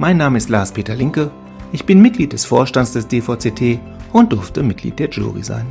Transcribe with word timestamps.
Mein 0.00 0.16
Name 0.16 0.38
ist 0.38 0.48
Lars-Peter 0.48 0.94
Linke, 0.94 1.32
ich 1.72 1.84
bin 1.84 2.00
Mitglied 2.00 2.32
des 2.32 2.44
Vorstands 2.44 2.92
des 2.92 3.08
DVCT 3.08 3.80
und 4.12 4.32
durfte 4.32 4.62
Mitglied 4.62 5.00
der 5.00 5.10
Jury 5.10 5.42
sein. 5.42 5.66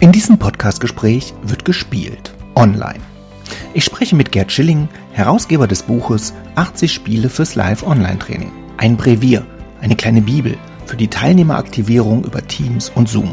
In 0.00 0.10
diesem 0.10 0.36
Podcast-Gespräch 0.36 1.32
wird 1.44 1.64
gespielt, 1.64 2.34
online. 2.56 2.98
Ich 3.72 3.84
spreche 3.84 4.16
mit 4.16 4.32
Gerd 4.32 4.50
Schilling, 4.50 4.88
Herausgeber 5.12 5.68
des 5.68 5.84
Buches 5.84 6.34
80 6.56 6.92
Spiele 6.92 7.28
fürs 7.30 7.54
Live-Online-Training. 7.54 8.50
Ein 8.78 8.96
Brevier, 8.96 9.46
eine 9.80 9.94
kleine 9.94 10.22
Bibel 10.22 10.58
für 10.86 10.96
die 10.96 11.08
Teilnehmeraktivierung 11.08 12.24
über 12.24 12.44
Teams 12.48 12.90
und 12.92 13.08
Zoom. 13.08 13.32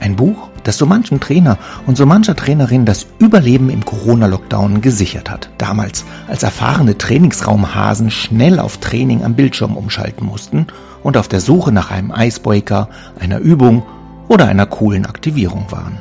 Ein 0.00 0.16
Buch, 0.16 0.48
das 0.64 0.78
so 0.78 0.86
manchen 0.86 1.20
Trainer 1.20 1.58
und 1.86 1.96
so 1.96 2.06
mancher 2.06 2.34
Trainerin 2.34 2.84
das 2.84 3.06
Überleben 3.18 3.70
im 3.70 3.84
Corona-Lockdown 3.84 4.80
gesichert 4.80 5.30
hat. 5.30 5.50
Damals, 5.58 6.04
als 6.28 6.42
erfahrene 6.42 6.98
Trainingsraumhasen 6.98 8.10
schnell 8.10 8.58
auf 8.58 8.78
Training 8.78 9.24
am 9.24 9.34
Bildschirm 9.34 9.76
umschalten 9.76 10.26
mussten 10.26 10.66
und 11.02 11.16
auf 11.16 11.28
der 11.28 11.40
Suche 11.40 11.72
nach 11.72 11.90
einem 11.90 12.12
Icebreaker, 12.16 12.88
einer 13.20 13.38
Übung 13.38 13.82
oder 14.28 14.46
einer 14.46 14.66
coolen 14.66 15.06
Aktivierung 15.06 15.66
waren. 15.70 15.98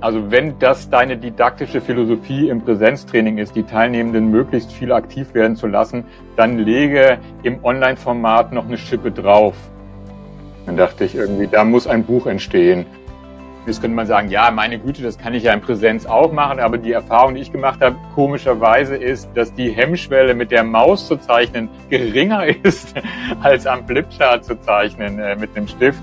Also 0.00 0.30
wenn 0.30 0.58
das 0.58 0.90
deine 0.90 1.16
didaktische 1.16 1.80
Philosophie 1.80 2.48
im 2.48 2.60
Präsenztraining 2.60 3.38
ist, 3.38 3.56
die 3.56 3.62
Teilnehmenden 3.62 4.30
möglichst 4.30 4.72
viel 4.72 4.92
aktiv 4.92 5.34
werden 5.34 5.56
zu 5.56 5.66
lassen, 5.66 6.04
dann 6.36 6.58
lege 6.58 7.18
im 7.42 7.64
Online-Format 7.64 8.52
noch 8.52 8.66
eine 8.66 8.78
Schippe 8.78 9.10
drauf. 9.10 9.54
Dann 10.66 10.76
dachte 10.76 11.04
ich 11.04 11.14
irgendwie, 11.14 11.46
da 11.46 11.64
muss 11.64 11.86
ein 11.86 12.04
Buch 12.04 12.26
entstehen. 12.26 12.84
Jetzt 13.66 13.80
könnte 13.80 13.96
man 13.96 14.06
sagen, 14.06 14.30
ja, 14.30 14.50
meine 14.50 14.78
Güte, 14.78 15.02
das 15.02 15.18
kann 15.18 15.34
ich 15.34 15.44
ja 15.44 15.52
in 15.52 15.60
Präsenz 15.60 16.06
auch 16.06 16.32
machen, 16.32 16.60
aber 16.60 16.78
die 16.78 16.92
Erfahrung, 16.92 17.34
die 17.34 17.40
ich 17.40 17.50
gemacht 17.50 17.80
habe, 17.80 17.96
komischerweise 18.14 18.96
ist, 18.96 19.28
dass 19.34 19.52
die 19.54 19.70
Hemmschwelle 19.70 20.34
mit 20.34 20.52
der 20.52 20.62
Maus 20.62 21.08
zu 21.08 21.16
zeichnen 21.16 21.68
geringer 21.88 22.46
ist, 22.62 22.94
als 23.42 23.66
am 23.66 23.86
Flipchart 23.86 24.44
zu 24.44 24.60
zeichnen 24.60 25.18
äh, 25.18 25.34
mit 25.34 25.56
einem 25.56 25.66
Stift. 25.66 25.98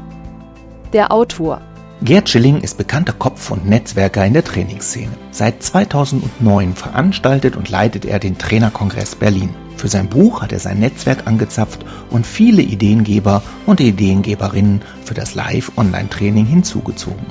Der 0.91 1.11
Autor. 1.11 1.61
Gerd 2.01 2.27
Schilling 2.27 2.59
ist 2.59 2.77
bekannter 2.77 3.13
Kopf 3.13 3.49
und 3.49 3.65
Netzwerker 3.65 4.25
in 4.25 4.33
der 4.33 4.43
Trainingsszene. 4.43 5.11
Seit 5.31 5.63
2009 5.63 6.73
veranstaltet 6.73 7.55
und 7.55 7.69
leitet 7.69 8.03
er 8.03 8.19
den 8.19 8.37
Trainerkongress 8.37 9.15
Berlin. 9.15 9.55
Für 9.83 9.89
sein 9.89 10.07
Buch 10.07 10.41
hat 10.41 10.53
er 10.53 10.59
sein 10.59 10.79
Netzwerk 10.79 11.27
angezapft 11.27 11.85
und 12.09 12.25
viele 12.25 12.61
Ideengeber 12.61 13.43
und 13.65 13.81
Ideengeberinnen 13.81 14.81
für 15.03 15.13
das 15.13 15.35
Live-Online-Training 15.35 16.45
hinzugezogen. 16.45 17.25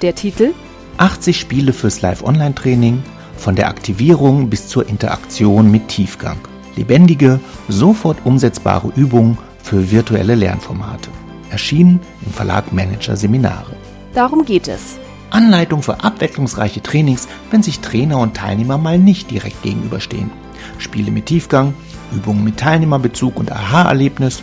Der 0.00 0.14
Titel 0.14 0.54
80 0.96 1.38
Spiele 1.38 1.74
fürs 1.74 2.00
Live-Online-Training, 2.00 3.02
von 3.36 3.56
der 3.56 3.68
Aktivierung 3.68 4.48
bis 4.48 4.68
zur 4.68 4.88
Interaktion 4.88 5.70
mit 5.70 5.88
Tiefgang. 5.88 6.38
Lebendige, 6.76 7.40
sofort 7.68 8.24
umsetzbare 8.24 8.90
Übungen 8.96 9.36
für 9.62 9.90
virtuelle 9.90 10.34
Lernformate. 10.34 11.10
Erschienen 11.50 12.00
im 12.24 12.32
Verlag 12.32 12.72
Manager 12.72 13.18
Seminare. 13.18 13.76
Darum 14.14 14.46
geht 14.46 14.66
es. 14.66 14.96
Anleitung 15.28 15.82
für 15.82 16.02
abwechslungsreiche 16.02 16.82
Trainings, 16.82 17.28
wenn 17.50 17.62
sich 17.62 17.80
Trainer 17.80 18.16
und 18.16 18.34
Teilnehmer 18.34 18.78
mal 18.78 18.98
nicht 18.98 19.30
direkt 19.30 19.62
gegenüberstehen. 19.62 20.30
Spiele 20.78 21.10
mit 21.10 21.26
Tiefgang, 21.26 21.74
Übungen 22.12 22.44
mit 22.44 22.58
Teilnehmerbezug 22.58 23.36
und 23.36 23.52
Aha-Erlebnis 23.52 24.42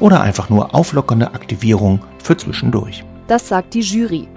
oder 0.00 0.20
einfach 0.20 0.50
nur 0.50 0.74
auflockernde 0.74 1.34
Aktivierung 1.34 2.00
für 2.22 2.36
zwischendurch. 2.36 3.04
Das 3.26 3.48
sagt 3.48 3.74
die 3.74 3.80
Jury. 3.80 4.28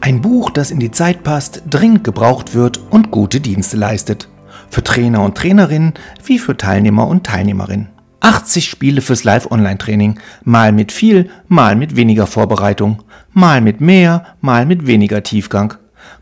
Ein 0.00 0.22
Buch, 0.22 0.50
das 0.50 0.70
in 0.70 0.80
die 0.80 0.90
Zeit 0.90 1.22
passt, 1.22 1.62
dringend 1.68 2.04
gebraucht 2.04 2.54
wird 2.54 2.80
und 2.90 3.10
gute 3.10 3.40
Dienste 3.40 3.76
leistet. 3.76 4.28
Für 4.70 4.82
Trainer 4.82 5.22
und 5.22 5.36
Trainerinnen 5.36 5.94
wie 6.24 6.38
für 6.38 6.56
Teilnehmer 6.56 7.06
und 7.06 7.24
Teilnehmerinnen. 7.24 7.88
80 8.20 8.68
Spiele 8.68 9.00
fürs 9.00 9.24
Live-Online-Training, 9.24 10.18
mal 10.44 10.72
mit 10.72 10.92
viel, 10.92 11.30
mal 11.48 11.74
mit 11.74 11.96
weniger 11.96 12.26
Vorbereitung, 12.26 13.02
mal 13.32 13.60
mit 13.60 13.80
mehr, 13.80 14.26
mal 14.40 14.66
mit 14.66 14.86
weniger 14.86 15.22
Tiefgang, 15.22 15.74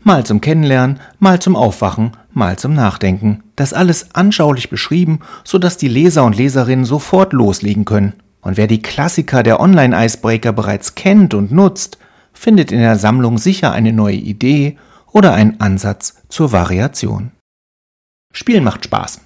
mal 0.03 0.25
zum 0.25 0.41
Kennenlernen, 0.41 0.99
mal 1.19 1.39
zum 1.39 1.55
Aufwachen, 1.55 2.11
mal 2.31 2.57
zum 2.57 2.73
Nachdenken. 2.73 3.43
Das 3.55 3.73
alles 3.73 4.15
anschaulich 4.15 4.69
beschrieben, 4.69 5.19
sodass 5.43 5.77
die 5.77 5.87
Leser 5.87 6.23
und 6.23 6.37
Leserinnen 6.37 6.85
sofort 6.85 7.33
loslegen 7.33 7.85
können. 7.85 8.13
Und 8.41 8.57
wer 8.57 8.67
die 8.67 8.81
Klassiker 8.81 9.43
der 9.43 9.59
Online-Icebreaker 9.59 10.53
bereits 10.53 10.95
kennt 10.95 11.33
und 11.33 11.51
nutzt, 11.51 11.97
findet 12.33 12.71
in 12.71 12.79
der 12.79 12.97
Sammlung 12.97 13.37
sicher 13.37 13.71
eine 13.71 13.91
neue 13.91 14.15
Idee 14.15 14.77
oder 15.11 15.33
einen 15.33 15.59
Ansatz 15.59 16.21
zur 16.29 16.51
Variation. 16.51 17.31
Spielen 18.31 18.63
macht 18.63 18.85
Spaß, 18.85 19.21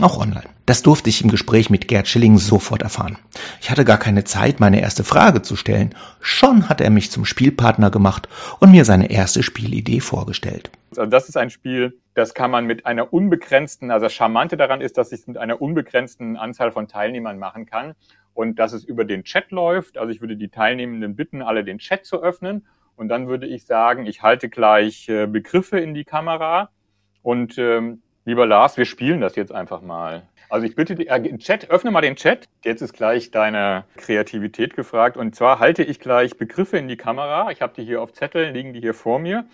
auch 0.00 0.18
online. 0.18 0.57
Das 0.68 0.82
durfte 0.82 1.08
ich 1.08 1.24
im 1.24 1.30
Gespräch 1.30 1.70
mit 1.70 1.88
Gerd 1.88 2.08
Schilling 2.08 2.36
sofort 2.36 2.82
erfahren. 2.82 3.16
Ich 3.62 3.70
hatte 3.70 3.86
gar 3.86 3.96
keine 3.96 4.24
Zeit, 4.24 4.60
meine 4.60 4.82
erste 4.82 5.02
Frage 5.02 5.40
zu 5.40 5.56
stellen. 5.56 5.94
Schon 6.20 6.68
hat 6.68 6.82
er 6.82 6.90
mich 6.90 7.10
zum 7.10 7.24
Spielpartner 7.24 7.90
gemacht 7.90 8.28
und 8.60 8.70
mir 8.70 8.84
seine 8.84 9.10
erste 9.10 9.42
Spielidee 9.42 10.00
vorgestellt. 10.00 10.70
Also 10.90 11.06
das 11.06 11.30
ist 11.30 11.38
ein 11.38 11.48
Spiel, 11.48 11.98
das 12.12 12.34
kann 12.34 12.50
man 12.50 12.66
mit 12.66 12.84
einer 12.84 13.14
unbegrenzten, 13.14 13.90
also 13.90 14.04
das 14.04 14.12
Charmante 14.12 14.58
daran 14.58 14.82
ist, 14.82 14.98
dass 14.98 15.10
ich 15.10 15.20
es 15.20 15.26
mit 15.26 15.38
einer 15.38 15.62
unbegrenzten 15.62 16.36
Anzahl 16.36 16.70
von 16.70 16.86
Teilnehmern 16.86 17.38
machen 17.38 17.64
kann 17.64 17.94
und 18.34 18.58
dass 18.58 18.74
es 18.74 18.84
über 18.84 19.06
den 19.06 19.24
Chat 19.24 19.50
läuft. 19.50 19.96
Also 19.96 20.12
ich 20.12 20.20
würde 20.20 20.36
die 20.36 20.50
Teilnehmenden 20.50 21.16
bitten, 21.16 21.40
alle 21.40 21.64
den 21.64 21.78
Chat 21.78 22.04
zu 22.04 22.22
öffnen 22.22 22.66
und 22.94 23.08
dann 23.08 23.26
würde 23.26 23.46
ich 23.46 23.64
sagen, 23.64 24.04
ich 24.04 24.20
halte 24.20 24.50
gleich 24.50 25.08
äh, 25.08 25.26
Begriffe 25.26 25.80
in 25.80 25.94
die 25.94 26.04
Kamera 26.04 26.68
und 27.22 27.56
ähm, 27.56 28.02
lieber 28.28 28.46
Lars, 28.46 28.76
wir 28.76 28.84
spielen 28.84 29.22
das 29.22 29.36
jetzt 29.36 29.52
einfach 29.52 29.80
mal. 29.80 30.22
Also 30.50 30.66
ich 30.66 30.74
bitte 30.74 30.94
dich, 30.94 31.10
äh, 31.10 31.38
Chat, 31.38 31.70
öffne 31.70 31.90
mal 31.90 32.02
den 32.02 32.14
Chat. 32.14 32.46
Jetzt 32.62 32.82
ist 32.82 32.92
gleich 32.92 33.30
deine 33.30 33.84
Kreativität 33.96 34.76
gefragt 34.76 35.16
und 35.16 35.34
zwar 35.34 35.58
halte 35.60 35.82
ich 35.82 35.98
gleich 35.98 36.36
Begriffe 36.36 36.76
in 36.76 36.88
die 36.88 36.98
Kamera. 36.98 37.50
Ich 37.50 37.62
habe 37.62 37.72
die 37.74 37.84
hier 37.84 38.02
auf 38.02 38.12
Zetteln, 38.12 38.54
liegen 38.54 38.74
die 38.74 38.80
hier 38.80 38.92
vor 38.92 39.18
mir. 39.18 39.46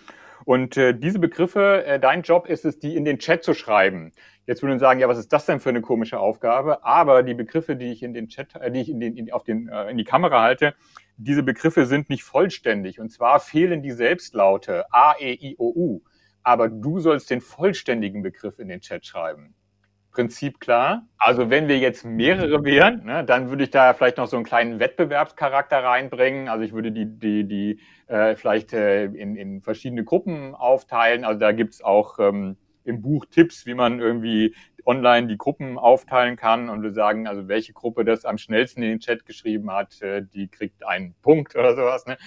Und 0.43 0.75
äh, 0.75 0.93
diese 0.93 1.19
Begriffe, 1.19 1.85
äh, 1.85 1.99
dein 2.01 2.21
Job 2.21 2.47
ist 2.47 2.65
es, 2.65 2.77
die 2.77 2.97
in 2.97 3.05
den 3.05 3.17
Chat 3.17 3.45
zu 3.45 3.53
schreiben. 3.53 4.11
Jetzt 4.45 4.61
würden 4.61 4.77
sagen, 4.77 4.99
ja, 4.99 5.07
was 5.07 5.17
ist 5.17 5.31
das 5.31 5.45
denn 5.45 5.61
für 5.61 5.69
eine 5.69 5.81
komische 5.81 6.19
Aufgabe? 6.19 6.83
Aber 6.83 7.23
die 7.23 7.33
Begriffe, 7.33 7.77
die 7.77 7.93
ich 7.93 8.03
in 8.03 8.13
den 8.13 8.27
Chat, 8.27 8.55
äh, 8.55 8.71
die 8.71 8.81
ich 8.81 8.89
in, 8.89 8.99
den, 8.99 9.15
in, 9.15 9.31
auf 9.31 9.43
den, 9.43 9.69
äh, 9.69 9.89
in 9.89 9.97
die 9.97 10.03
Kamera 10.03 10.41
halte, 10.41 10.75
diese 11.15 11.43
Begriffe 11.43 11.85
sind 11.85 12.09
nicht 12.09 12.25
vollständig. 12.25 12.99
Und 12.99 13.09
zwar 13.09 13.39
fehlen 13.39 13.81
die 13.81 13.91
Selbstlaute 13.91 14.83
A, 14.91 15.15
E, 15.17 15.31
I, 15.31 15.55
O, 15.57 15.71
U. 15.73 16.01
Aber 16.45 16.69
du 16.69 16.99
sollst 16.99 17.31
den 17.31 17.41
vollständigen 17.41 18.21
Begriff 18.21 18.59
in 18.59 18.67
den 18.67 18.79
Chat 18.79 19.05
schreiben. 19.05 19.55
Prinzip 20.11 20.59
klar. 20.59 21.07
Also 21.17 21.49
wenn 21.49 21.67
wir 21.67 21.79
jetzt 21.79 22.05
mehrere 22.05 22.63
wären, 22.63 23.03
ne, 23.03 23.25
dann 23.25 23.49
würde 23.49 23.63
ich 23.63 23.71
da 23.71 23.93
vielleicht 23.95 24.17
noch 24.17 24.27
so 24.27 24.37
einen 24.37 24.45
kleinen 24.45 24.79
Wettbewerbscharakter 24.79 25.83
reinbringen. 25.83 26.47
Also 26.47 26.63
ich 26.63 26.71
würde 26.71 26.91
die, 26.91 27.07
die, 27.07 27.47
die 27.47 27.79
äh, 28.07 28.35
vielleicht 28.35 28.73
äh, 28.73 29.05
in, 29.05 29.35
in 29.35 29.61
verschiedene 29.61 30.03
Gruppen 30.03 30.53
aufteilen. 30.53 31.25
Also 31.25 31.39
da 31.39 31.51
gibt's 31.51 31.81
auch 31.81 32.19
ähm, 32.19 32.57
im 32.83 33.01
Buch 33.01 33.25
Tipps, 33.25 33.65
wie 33.65 33.73
man 33.73 33.99
irgendwie 33.99 34.55
online 34.85 35.25
die 35.25 35.37
Gruppen 35.37 35.79
aufteilen 35.79 36.35
kann 36.35 36.69
und 36.69 36.83
wir 36.83 36.93
sagen, 36.93 37.27
also 37.27 37.47
welche 37.47 37.73
Gruppe 37.73 38.05
das 38.05 38.23
am 38.23 38.37
schnellsten 38.37 38.83
in 38.83 38.89
den 38.89 38.99
Chat 38.99 39.25
geschrieben 39.25 39.71
hat, 39.71 39.99
äh, 40.03 40.21
die 40.21 40.47
kriegt 40.47 40.85
einen 40.85 41.15
Punkt 41.23 41.55
oder 41.55 41.75
sowas. 41.75 42.05
Ne? 42.05 42.17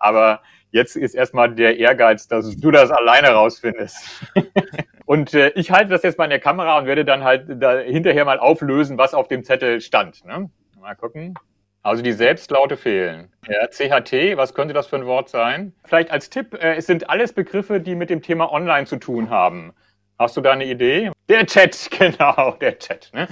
Aber 0.00 0.42
jetzt 0.70 0.96
ist 0.96 1.14
erstmal 1.14 1.54
der 1.54 1.78
Ehrgeiz, 1.78 2.28
dass 2.28 2.56
du 2.56 2.70
das 2.70 2.90
alleine 2.90 3.28
rausfindest. 3.30 3.96
und 5.06 5.34
äh, 5.34 5.50
ich 5.50 5.70
halte 5.70 5.90
das 5.90 6.02
jetzt 6.02 6.18
mal 6.18 6.24
in 6.24 6.30
der 6.30 6.40
Kamera 6.40 6.78
und 6.78 6.86
werde 6.86 7.04
dann 7.04 7.24
halt 7.24 7.44
da 7.62 7.78
hinterher 7.78 8.24
mal 8.24 8.38
auflösen, 8.38 8.98
was 8.98 9.14
auf 9.14 9.28
dem 9.28 9.44
Zettel 9.44 9.80
stand. 9.80 10.24
Ne? 10.24 10.50
Mal 10.80 10.94
gucken. 10.94 11.34
Also 11.82 12.02
die 12.02 12.12
Selbstlaute 12.12 12.76
fehlen. 12.76 13.32
Ja, 13.48 13.66
CHT, 13.66 14.36
was 14.36 14.54
könnte 14.54 14.74
das 14.74 14.86
für 14.86 14.96
ein 14.96 15.06
Wort 15.06 15.30
sein? 15.30 15.72
Vielleicht 15.84 16.10
als 16.10 16.28
Tipp, 16.28 16.54
äh, 16.54 16.74
es 16.74 16.86
sind 16.86 17.08
alles 17.08 17.32
Begriffe, 17.32 17.80
die 17.80 17.94
mit 17.94 18.10
dem 18.10 18.20
Thema 18.20 18.52
Online 18.52 18.86
zu 18.86 18.96
tun 18.96 19.30
haben. 19.30 19.72
Hast 20.18 20.36
du 20.36 20.42
da 20.42 20.52
eine 20.52 20.66
Idee? 20.66 21.10
Der 21.30 21.46
Chat, 21.46 21.90
genau, 21.98 22.56
der 22.60 22.78
Chat. 22.78 23.10
Ne? 23.14 23.26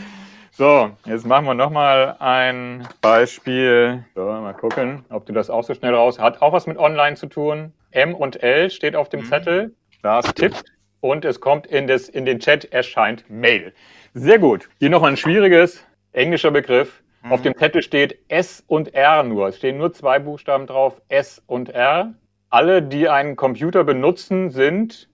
So, 0.58 0.90
jetzt 1.05 1.25
machen 1.25 1.44
wir 1.46 1.55
nochmal 1.55 2.16
ein 2.19 2.88
Beispiel. 3.00 4.05
So, 4.16 4.25
mal 4.25 4.55
gucken, 4.55 5.05
ob 5.08 5.25
du 5.25 5.32
das 5.32 5.50
auch 5.50 5.62
so 5.62 5.72
schnell 5.72 5.94
raus. 5.94 6.19
Hat 6.19 6.43
auch 6.43 6.52
was 6.52 6.66
mit 6.66 6.78
Online 6.78 7.14
zu 7.14 7.28
tun. 7.28 7.72
M 7.93 8.12
und 8.12 8.43
L 8.43 8.69
steht 8.69 8.96
auf 8.96 9.08
dem 9.08 9.20
mhm. 9.20 9.26
Zettel. 9.26 9.75
Lars 10.02 10.34
tippt 10.34 10.64
und 10.99 11.25
es 11.25 11.40
kommt 11.40 11.69
in, 11.69 11.87
das, 11.87 12.08
in 12.08 12.25
den 12.25 12.40
Chat, 12.40 12.64
erscheint 12.72 13.31
Mail. 13.31 13.72
Sehr 14.14 14.40
gut. 14.40 14.69
Hier 14.81 14.90
noch 14.90 15.05
ein 15.05 15.16
schwieriges 15.16 15.87
englischer 16.10 16.50
Begriff. 16.50 17.05
Mhm. 17.22 17.32
Auf 17.32 17.43
dem 17.43 17.56
Zettel 17.56 17.81
steht 17.81 18.19
S 18.26 18.64
und 18.66 18.94
R 18.94 19.22
nur. 19.22 19.46
Es 19.46 19.58
stehen 19.58 19.78
nur 19.78 19.93
zwei 19.93 20.19
Buchstaben 20.19 20.66
drauf, 20.66 21.00
S 21.08 21.40
und 21.46 21.69
R. 21.69 22.14
Alle, 22.50 22.82
die 22.82 23.08
einen 23.08 23.37
Computer 23.37 23.84
benutzen, 23.84 24.50
sind 24.50 25.08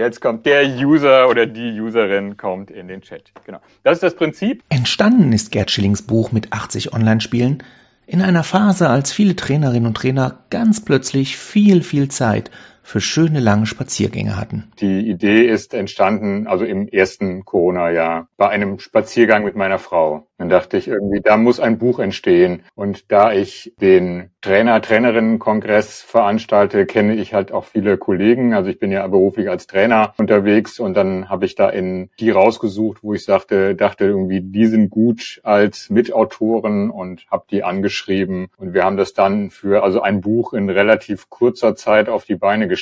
Jetzt 0.00 0.22
kommt 0.22 0.46
der 0.46 0.66
User 0.66 1.28
oder 1.28 1.44
die 1.44 1.78
Userin 1.78 2.38
kommt 2.38 2.70
in 2.70 2.88
den 2.88 3.02
Chat. 3.02 3.32
Genau. 3.44 3.58
Das 3.82 3.98
ist 3.98 4.02
das 4.02 4.14
Prinzip. 4.14 4.64
Entstanden 4.70 5.30
ist 5.34 5.52
Gerd 5.52 5.70
Schillings 5.70 6.00
Buch 6.00 6.32
mit 6.32 6.54
80 6.54 6.94
Online-Spielen 6.94 7.62
in 8.06 8.22
einer 8.22 8.42
Phase, 8.42 8.88
als 8.88 9.12
viele 9.12 9.36
Trainerinnen 9.36 9.86
und 9.86 9.98
Trainer 9.98 10.38
ganz 10.48 10.82
plötzlich 10.82 11.36
viel, 11.36 11.82
viel 11.82 12.08
Zeit 12.08 12.50
für 12.90 13.00
schöne 13.00 13.38
lange 13.38 13.66
Spaziergänge 13.66 14.36
hatten. 14.36 14.72
Die 14.80 15.08
Idee 15.08 15.46
ist 15.46 15.74
entstanden, 15.74 16.48
also 16.48 16.64
im 16.64 16.88
ersten 16.88 17.44
Corona-Jahr, 17.44 18.26
bei 18.36 18.48
einem 18.48 18.80
Spaziergang 18.80 19.44
mit 19.44 19.54
meiner 19.54 19.78
Frau. 19.78 20.26
Dann 20.38 20.48
dachte 20.48 20.78
ich 20.78 20.88
irgendwie, 20.88 21.20
da 21.20 21.36
muss 21.36 21.60
ein 21.60 21.76
Buch 21.76 21.98
entstehen. 21.98 22.62
Und 22.74 23.12
da 23.12 23.30
ich 23.30 23.74
den 23.78 24.30
Trainer, 24.40 24.80
Trainerinnen-Kongress 24.80 26.00
veranstalte, 26.00 26.86
kenne 26.86 27.14
ich 27.14 27.34
halt 27.34 27.52
auch 27.52 27.66
viele 27.66 27.98
Kollegen. 27.98 28.54
Also 28.54 28.70
ich 28.70 28.78
bin 28.78 28.90
ja 28.90 29.06
beruflich 29.06 29.50
als 29.50 29.66
Trainer 29.66 30.14
unterwegs 30.16 30.80
und 30.80 30.94
dann 30.94 31.28
habe 31.28 31.44
ich 31.44 31.56
da 31.56 31.68
in 31.68 32.08
die 32.18 32.30
rausgesucht, 32.30 33.02
wo 33.02 33.12
ich 33.12 33.22
sagte, 33.22 33.74
dachte 33.74 34.06
irgendwie, 34.06 34.40
die 34.40 34.66
sind 34.66 34.88
gut 34.88 35.42
als 35.42 35.90
Mitautoren 35.90 36.88
und 36.88 37.26
habe 37.30 37.44
die 37.50 37.62
angeschrieben. 37.62 38.48
Und 38.56 38.72
wir 38.72 38.84
haben 38.84 38.96
das 38.96 39.12
dann 39.12 39.50
für 39.50 39.84
also 39.84 40.00
ein 40.00 40.22
Buch 40.22 40.54
in 40.54 40.70
relativ 40.70 41.28
kurzer 41.28 41.76
Zeit 41.76 42.08
auf 42.08 42.24
die 42.24 42.36
Beine 42.36 42.66
gestellt. 42.66 42.79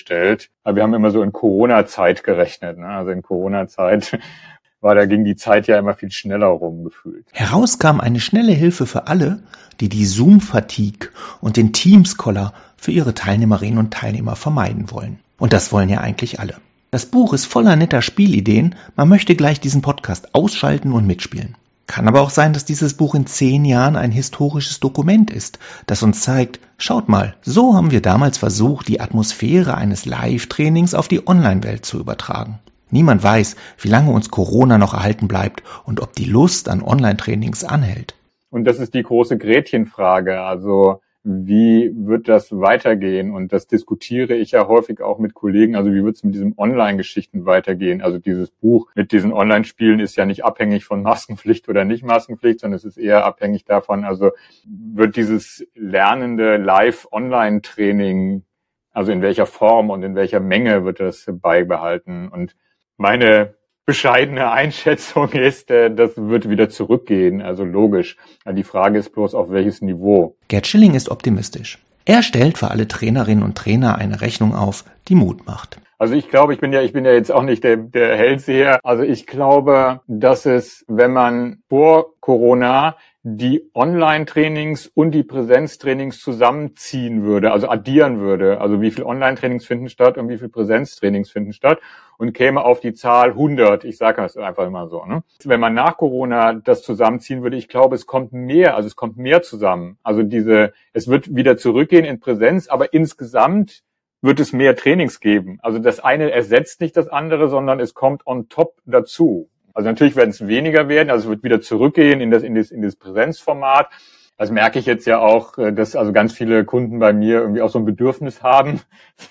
Aber 0.64 0.76
wir 0.76 0.82
haben 0.82 0.94
immer 0.94 1.10
so 1.10 1.22
in 1.22 1.32
Corona-Zeit 1.32 2.24
gerechnet. 2.24 2.78
Ne? 2.78 2.86
Also 2.86 3.10
in 3.10 3.22
Corona-Zeit 3.22 4.18
war, 4.80 4.94
da 4.94 5.06
ging 5.06 5.24
die 5.24 5.36
Zeit 5.36 5.66
ja 5.66 5.78
immer 5.78 5.94
viel 5.94 6.10
schneller 6.10 6.46
rum 6.46 6.84
gefühlt. 6.84 7.26
Heraus 7.32 7.78
kam 7.78 8.00
eine 8.00 8.20
schnelle 8.20 8.52
Hilfe 8.52 8.86
für 8.86 9.06
alle, 9.06 9.42
die 9.80 9.88
die 9.88 10.06
Zoom-Fatigue 10.06 11.10
und 11.40 11.56
den 11.56 11.72
Teams-Koller 11.72 12.52
für 12.76 12.92
ihre 12.92 13.14
Teilnehmerinnen 13.14 13.78
und 13.78 13.92
Teilnehmer 13.92 14.36
vermeiden 14.36 14.90
wollen. 14.90 15.18
Und 15.38 15.52
das 15.52 15.72
wollen 15.72 15.88
ja 15.88 16.00
eigentlich 16.00 16.40
alle. 16.40 16.54
Das 16.90 17.06
Buch 17.06 17.34
ist 17.34 17.44
voller 17.44 17.76
netter 17.76 18.00
Spielideen, 18.00 18.74
man 18.96 19.08
möchte 19.08 19.36
gleich 19.36 19.60
diesen 19.60 19.82
Podcast 19.82 20.34
ausschalten 20.34 20.92
und 20.92 21.06
mitspielen. 21.06 21.56
Kann 21.88 22.06
aber 22.06 22.20
auch 22.20 22.30
sein, 22.30 22.52
dass 22.52 22.66
dieses 22.66 22.94
Buch 22.94 23.14
in 23.14 23.26
zehn 23.26 23.64
Jahren 23.64 23.96
ein 23.96 24.12
historisches 24.12 24.78
Dokument 24.78 25.30
ist, 25.30 25.58
das 25.86 26.02
uns 26.02 26.20
zeigt, 26.20 26.60
schaut 26.76 27.08
mal, 27.08 27.34
so 27.40 27.74
haben 27.74 27.90
wir 27.90 28.02
damals 28.02 28.36
versucht, 28.36 28.88
die 28.88 29.00
Atmosphäre 29.00 29.74
eines 29.74 30.04
Live-Trainings 30.04 30.94
auf 30.94 31.08
die 31.08 31.26
Online-Welt 31.26 31.86
zu 31.86 31.98
übertragen. 31.98 32.60
Niemand 32.90 33.22
weiß, 33.22 33.56
wie 33.78 33.88
lange 33.88 34.10
uns 34.10 34.30
Corona 34.30 34.76
noch 34.76 34.92
erhalten 34.92 35.28
bleibt 35.28 35.62
und 35.84 36.00
ob 36.00 36.12
die 36.12 36.26
Lust 36.26 36.68
an 36.68 36.82
Online-Trainings 36.82 37.64
anhält. 37.64 38.14
Und 38.50 38.64
das 38.64 38.78
ist 38.78 38.92
die 38.92 39.02
große 39.02 39.38
Gretchenfrage. 39.38 40.42
Also 40.42 41.00
wie 41.30 41.92
wird 41.94 42.26
das 42.26 42.58
weitergehen? 42.58 43.34
Und 43.34 43.52
das 43.52 43.66
diskutiere 43.66 44.34
ich 44.34 44.52
ja 44.52 44.66
häufig 44.66 45.02
auch 45.02 45.18
mit 45.18 45.34
Kollegen. 45.34 45.76
Also 45.76 45.92
wie 45.92 46.02
wird 46.02 46.16
es 46.16 46.24
mit 46.24 46.34
diesen 46.34 46.54
Online-Geschichten 46.56 47.44
weitergehen? 47.44 48.00
Also 48.00 48.18
dieses 48.18 48.50
Buch 48.50 48.88
mit 48.94 49.12
diesen 49.12 49.34
Online-Spielen 49.34 50.00
ist 50.00 50.16
ja 50.16 50.24
nicht 50.24 50.46
abhängig 50.46 50.86
von 50.86 51.02
Maskenpflicht 51.02 51.68
oder 51.68 51.84
nicht 51.84 52.02
Maskenpflicht, 52.02 52.60
sondern 52.60 52.76
es 52.76 52.84
ist 52.84 52.96
eher 52.96 53.26
abhängig 53.26 53.66
davon, 53.66 54.04
also 54.04 54.30
wird 54.66 55.16
dieses 55.16 55.66
lernende 55.74 56.56
Live-Online-Training, 56.56 58.44
also 58.92 59.12
in 59.12 59.20
welcher 59.20 59.44
Form 59.46 59.90
und 59.90 60.02
in 60.02 60.14
welcher 60.14 60.40
Menge 60.40 60.86
wird 60.86 60.98
das 60.98 61.26
beibehalten? 61.30 62.28
Und 62.28 62.56
meine 62.96 63.54
bescheidene 63.88 64.50
Einschätzung 64.50 65.32
ist, 65.32 65.70
äh, 65.70 65.90
das 65.90 66.10
wird 66.14 66.50
wieder 66.50 66.68
zurückgehen, 66.68 67.40
also 67.40 67.64
logisch. 67.64 68.18
Die 68.46 68.62
Frage 68.62 68.98
ist 68.98 69.14
bloß, 69.14 69.34
auf 69.34 69.50
welches 69.50 69.80
Niveau. 69.80 70.36
Gerd 70.48 70.66
Schilling 70.66 70.92
ist 70.94 71.08
optimistisch. 71.08 71.78
Er 72.04 72.22
stellt 72.22 72.58
für 72.58 72.70
alle 72.70 72.86
Trainerinnen 72.86 73.42
und 73.42 73.56
Trainer 73.56 73.96
eine 73.96 74.20
Rechnung 74.20 74.54
auf, 74.54 74.84
die 75.08 75.14
Mut 75.14 75.46
macht. 75.46 75.78
Also 75.98 76.14
ich 76.14 76.28
glaube, 76.28 76.52
ich 76.52 76.60
bin 76.60 76.70
ja, 76.70 76.82
ich 76.82 76.92
bin 76.92 77.06
ja 77.06 77.12
jetzt 77.12 77.32
auch 77.32 77.42
nicht 77.42 77.64
der, 77.64 77.78
der 77.78 78.14
Hellseher. 78.14 78.78
Also 78.84 79.04
ich 79.04 79.26
glaube, 79.26 80.00
dass 80.06 80.44
es, 80.44 80.84
wenn 80.86 81.12
man 81.14 81.62
vor 81.70 82.12
Corona 82.20 82.94
die 83.24 83.68
Online-Trainings 83.74 84.86
und 84.86 85.10
die 85.10 85.24
Präsenztrainings 85.24 86.20
zusammenziehen 86.20 87.24
würde, 87.24 87.50
also 87.50 87.68
addieren 87.68 88.20
würde, 88.20 88.60
also 88.60 88.80
wie 88.80 88.92
viel 88.92 89.02
Online-Trainings 89.02 89.66
finden 89.66 89.88
statt 89.88 90.18
und 90.18 90.28
wie 90.28 90.38
viel 90.38 90.48
Präsenztrainings 90.48 91.30
finden 91.30 91.52
statt 91.52 91.80
und 92.16 92.32
käme 92.32 92.64
auf 92.64 92.80
die 92.80 92.94
Zahl 92.94 93.30
100. 93.30 93.84
Ich 93.84 93.98
sage 93.98 94.22
das 94.22 94.36
einfach 94.36 94.66
immer 94.66 94.88
so. 94.88 95.04
Ne? 95.04 95.24
Wenn 95.44 95.58
man 95.58 95.74
nach 95.74 95.96
Corona 95.96 96.54
das 96.54 96.82
zusammenziehen 96.82 97.42
würde, 97.42 97.56
ich 97.56 97.68
glaube, 97.68 97.96
es 97.96 98.06
kommt 98.06 98.32
mehr, 98.32 98.76
also 98.76 98.86
es 98.86 98.94
kommt 98.94 99.16
mehr 99.16 99.42
zusammen. 99.42 99.98
Also 100.04 100.22
diese, 100.22 100.72
es 100.92 101.08
wird 101.08 101.34
wieder 101.34 101.56
zurückgehen 101.56 102.04
in 102.04 102.20
Präsenz, 102.20 102.68
aber 102.68 102.92
insgesamt 102.92 103.82
wird 104.20 104.40
es 104.40 104.52
mehr 104.52 104.76
Trainings 104.76 105.20
geben. 105.20 105.58
Also 105.62 105.78
das 105.80 106.00
eine 106.00 106.30
ersetzt 106.30 106.80
nicht 106.80 106.96
das 106.96 107.08
andere, 107.08 107.48
sondern 107.48 107.80
es 107.80 107.94
kommt 107.94 108.26
on 108.26 108.48
top 108.48 108.76
dazu. 108.84 109.48
Also 109.78 109.90
natürlich 109.90 110.16
werden 110.16 110.30
es 110.30 110.44
weniger 110.44 110.88
werden, 110.88 111.08
also 111.08 111.26
es 111.26 111.30
wird 111.30 111.44
wieder 111.44 111.60
zurückgehen 111.60 112.20
in 112.20 112.32
das, 112.32 112.42
in 112.42 112.56
das, 112.56 112.72
in 112.72 112.82
das 112.82 112.96
Präsenzformat. 112.96 113.88
Das 114.36 114.50
merke 114.50 114.80
ich 114.80 114.86
jetzt 114.86 115.06
ja 115.06 115.20
auch, 115.20 115.56
äh, 115.56 115.72
dass 115.72 115.94
also 115.94 116.12
ganz 116.12 116.32
viele 116.32 116.64
Kunden 116.64 116.98
bei 116.98 117.12
mir 117.12 117.42
irgendwie 117.42 117.62
auch 117.62 117.70
so 117.70 117.78
ein 117.78 117.84
Bedürfnis 117.84 118.42
haben, 118.42 118.80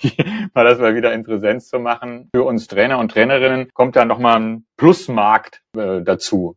mal 0.53 0.63
das 0.63 0.79
mal 0.79 0.95
wieder 0.95 1.11
in 1.11 1.25
Präsenz 1.25 1.67
zu 1.67 1.79
machen. 1.79 2.29
Für 2.33 2.43
uns 2.43 2.67
Trainer 2.67 2.97
und 2.97 3.11
Trainerinnen 3.11 3.73
kommt 3.73 3.97
da 3.97 4.05
nochmal 4.05 4.39
ein 4.39 4.65
Plusmarkt 4.77 5.63
äh, 5.75 6.01
dazu. 6.01 6.55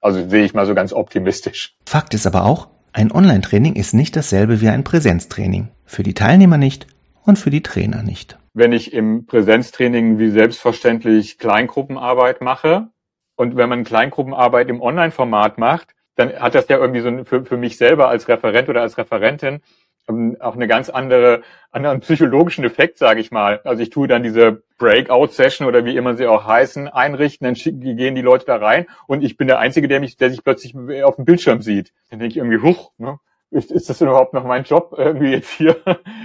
Also 0.00 0.26
sehe 0.26 0.46
ich 0.46 0.54
mal 0.54 0.64
so 0.64 0.74
ganz 0.74 0.94
optimistisch. 0.94 1.76
Fakt 1.84 2.14
ist 2.14 2.26
aber 2.26 2.46
auch, 2.46 2.68
ein 2.94 3.12
Online-Training 3.12 3.74
ist 3.74 3.92
nicht 3.92 4.16
dasselbe 4.16 4.62
wie 4.62 4.70
ein 4.70 4.82
Präsenztraining. 4.82 5.68
Für 5.84 6.02
die 6.02 6.14
Teilnehmer 6.14 6.56
nicht 6.56 6.86
und 7.22 7.38
für 7.38 7.50
die 7.50 7.62
Trainer 7.62 8.02
nicht. 8.02 8.38
Wenn 8.54 8.72
ich 8.72 8.94
im 8.94 9.26
Präsenztraining 9.26 10.18
wie 10.18 10.30
selbstverständlich 10.30 11.36
Kleingruppenarbeit 11.36 12.40
mache, 12.40 12.88
und 13.36 13.56
wenn 13.56 13.68
man 13.68 13.84
Kleingruppenarbeit 13.84 14.68
im 14.68 14.82
Online-Format 14.82 15.58
macht, 15.58 15.94
dann 16.16 16.32
hat 16.34 16.54
das 16.54 16.68
ja 16.68 16.78
irgendwie 16.78 17.00
so 17.00 17.24
für, 17.24 17.44
für 17.44 17.56
mich 17.56 17.76
selber 17.76 18.08
als 18.08 18.28
Referent 18.28 18.68
oder 18.68 18.80
als 18.82 18.98
Referentin 18.98 19.60
ähm, 20.08 20.36
auch 20.40 20.54
eine 20.54 20.66
ganz 20.66 20.88
andere, 20.88 21.42
anderen 21.70 22.00
psychologischen 22.00 22.64
Effekt, 22.64 22.98
sage 22.98 23.20
ich 23.20 23.30
mal. 23.30 23.60
Also 23.64 23.82
ich 23.82 23.90
tue 23.90 24.08
dann 24.08 24.22
diese 24.22 24.62
Breakout-Session 24.78 25.66
oder 25.66 25.84
wie 25.84 25.96
immer 25.96 26.16
sie 26.16 26.26
auch 26.26 26.46
heißen, 26.46 26.88
einrichten, 26.88 27.44
dann 27.44 27.54
gehen 27.54 28.14
die 28.14 28.22
Leute 28.22 28.46
da 28.46 28.56
rein 28.56 28.86
und 29.06 29.22
ich 29.22 29.36
bin 29.36 29.48
der 29.48 29.58
Einzige, 29.58 29.88
der 29.88 30.00
mich, 30.00 30.16
der 30.16 30.30
sich 30.30 30.42
plötzlich 30.42 30.74
auf 31.04 31.16
dem 31.16 31.24
Bildschirm 31.24 31.60
sieht. 31.60 31.92
Dann 32.10 32.18
denke 32.18 32.32
ich 32.32 32.36
irgendwie, 32.38 32.62
huch, 32.62 32.92
ne? 32.98 33.18
Ist, 33.50 33.70
ist 33.70 33.88
das 33.88 34.00
überhaupt 34.00 34.34
noch 34.34 34.44
mein 34.44 34.64
Job, 34.64 34.94
irgendwie 34.96 35.30
jetzt 35.32 35.50
hier 35.50 35.76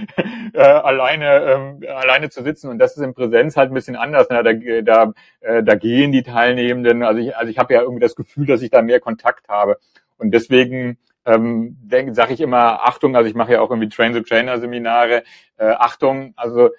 äh, 0.52 0.60
alleine 0.60 1.42
ähm, 1.42 1.80
alleine 1.88 2.30
zu 2.30 2.42
sitzen? 2.42 2.68
Und 2.68 2.78
das 2.78 2.96
ist 2.96 3.02
in 3.02 3.14
Präsenz 3.14 3.56
halt 3.56 3.70
ein 3.70 3.74
bisschen 3.74 3.96
anders. 3.96 4.28
Ne? 4.28 4.42
Da, 4.42 4.52
da, 4.82 5.12
äh, 5.40 5.62
da 5.62 5.74
gehen 5.76 6.12
die 6.12 6.22
Teilnehmenden. 6.22 7.02
Also 7.02 7.20
ich, 7.20 7.36
also 7.36 7.50
ich 7.50 7.58
habe 7.58 7.74
ja 7.74 7.82
irgendwie 7.82 8.00
das 8.00 8.16
Gefühl, 8.16 8.46
dass 8.46 8.62
ich 8.62 8.70
da 8.70 8.82
mehr 8.82 9.00
Kontakt 9.00 9.48
habe. 9.48 9.78
Und 10.18 10.32
deswegen 10.32 10.98
ähm, 11.24 11.76
sage 12.10 12.34
ich 12.34 12.40
immer 12.40 12.84
Achtung. 12.84 13.16
Also 13.16 13.28
ich 13.28 13.34
mache 13.34 13.52
ja 13.52 13.60
auch 13.60 13.70
irgendwie 13.70 13.88
Train 13.88 14.14
the 14.14 14.22
Trainer 14.22 14.58
Seminare. 14.58 15.22
Äh, 15.56 15.66
Achtung, 15.66 16.34
also 16.36 16.70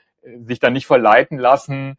sich 0.46 0.60
da 0.60 0.70
nicht 0.70 0.88
verleiten 0.88 1.38
lassen 1.38 1.98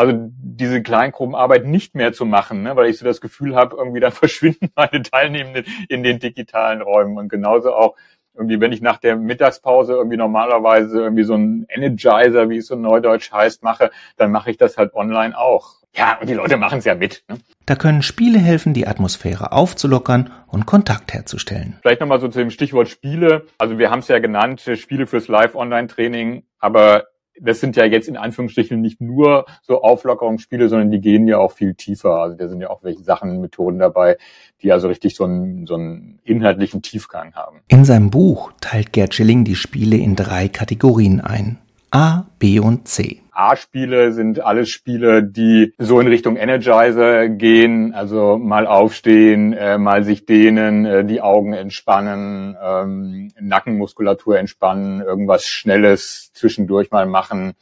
also 0.00 0.14
diese 0.16 0.82
Kleingruppenarbeit 0.82 1.66
nicht 1.66 1.94
mehr 1.94 2.14
zu 2.14 2.24
machen, 2.24 2.62
ne, 2.62 2.74
weil 2.74 2.88
ich 2.88 2.96
so 2.96 3.04
das 3.04 3.20
Gefühl 3.20 3.54
habe, 3.54 3.76
irgendwie 3.76 4.00
dann 4.00 4.12
verschwinden 4.24 4.70
meine 4.74 5.02
Teilnehmenden 5.02 5.66
in 5.90 6.02
den 6.02 6.18
digitalen 6.18 6.80
Räumen. 6.80 7.18
Und 7.18 7.28
genauso 7.28 7.74
auch 7.74 7.96
irgendwie, 8.34 8.58
wenn 8.60 8.72
ich 8.72 8.80
nach 8.80 8.96
der 8.96 9.16
Mittagspause 9.16 9.92
irgendwie 9.92 10.16
normalerweise 10.16 11.02
irgendwie 11.02 11.24
so 11.24 11.34
ein 11.34 11.66
Energizer, 11.68 12.48
wie 12.48 12.56
es 12.56 12.68
so 12.68 12.76
neudeutsch 12.76 13.30
heißt, 13.30 13.62
mache, 13.62 13.90
dann 14.16 14.30
mache 14.30 14.50
ich 14.50 14.56
das 14.56 14.78
halt 14.78 14.94
online 14.94 15.36
auch. 15.36 15.80
Ja, 15.94 16.16
und 16.18 16.30
die 16.30 16.34
Leute 16.34 16.56
machen 16.56 16.78
es 16.78 16.86
ja 16.86 16.94
mit. 16.94 17.22
Ne? 17.28 17.36
Da 17.66 17.74
können 17.74 18.00
Spiele 18.00 18.38
helfen, 18.38 18.72
die 18.72 18.86
Atmosphäre 18.86 19.52
aufzulockern 19.52 20.30
und 20.46 20.64
Kontakt 20.64 21.12
herzustellen. 21.12 21.78
Vielleicht 21.82 22.00
nochmal 22.00 22.20
so 22.20 22.28
zu 22.28 22.38
dem 22.38 22.50
Stichwort 22.50 22.88
Spiele. 22.88 23.44
Also 23.58 23.76
wir 23.76 23.90
haben 23.90 23.98
es 23.98 24.08
ja 24.08 24.18
genannt, 24.18 24.62
Spiele 24.76 25.06
fürs 25.06 25.28
Live-Online-Training, 25.28 26.44
aber 26.58 27.04
das 27.40 27.60
sind 27.60 27.76
ja 27.76 27.84
jetzt 27.84 28.08
in 28.08 28.16
Anführungsstrichen 28.16 28.80
nicht 28.80 29.00
nur 29.00 29.46
so 29.62 29.82
Auflockerungsspiele, 29.82 30.68
sondern 30.68 30.90
die 30.90 31.00
gehen 31.00 31.26
ja 31.26 31.38
auch 31.38 31.52
viel 31.52 31.74
tiefer. 31.74 32.16
Also 32.16 32.36
da 32.36 32.48
sind 32.48 32.60
ja 32.60 32.70
auch 32.70 32.82
welche 32.82 33.02
Sachen, 33.02 33.40
Methoden 33.40 33.78
dabei, 33.78 34.16
die 34.62 34.72
also 34.72 34.88
richtig 34.88 35.16
so 35.16 35.24
einen, 35.24 35.66
so 35.66 35.74
einen 35.74 36.20
inhaltlichen 36.24 36.82
Tiefgang 36.82 37.34
haben. 37.34 37.60
In 37.68 37.84
seinem 37.84 38.10
Buch 38.10 38.52
teilt 38.60 38.92
Gerd 38.92 39.14
Schilling 39.14 39.44
die 39.44 39.56
Spiele 39.56 39.96
in 39.96 40.16
drei 40.16 40.48
Kategorien 40.48 41.20
ein. 41.20 41.58
A, 41.90 42.26
B 42.38 42.60
und 42.60 42.86
C. 42.86 43.22
A-Spiele 43.40 44.12
sind 44.12 44.40
alles 44.40 44.68
Spiele, 44.68 45.22
die 45.22 45.72
so 45.78 45.98
in 45.98 46.06
Richtung 46.06 46.36
Energizer 46.36 47.28
gehen, 47.28 47.94
also 47.94 48.36
mal 48.36 48.66
aufstehen, 48.66 49.54
äh, 49.54 49.78
mal 49.78 50.04
sich 50.04 50.26
dehnen, 50.26 50.84
äh, 50.84 51.04
die 51.06 51.22
Augen 51.22 51.54
entspannen, 51.54 52.56
ähm, 52.62 53.32
Nackenmuskulatur 53.40 54.38
entspannen, 54.38 55.00
irgendwas 55.00 55.46
Schnelles 55.46 56.32
zwischendurch 56.34 56.90
mal 56.90 57.06
machen, 57.06 57.54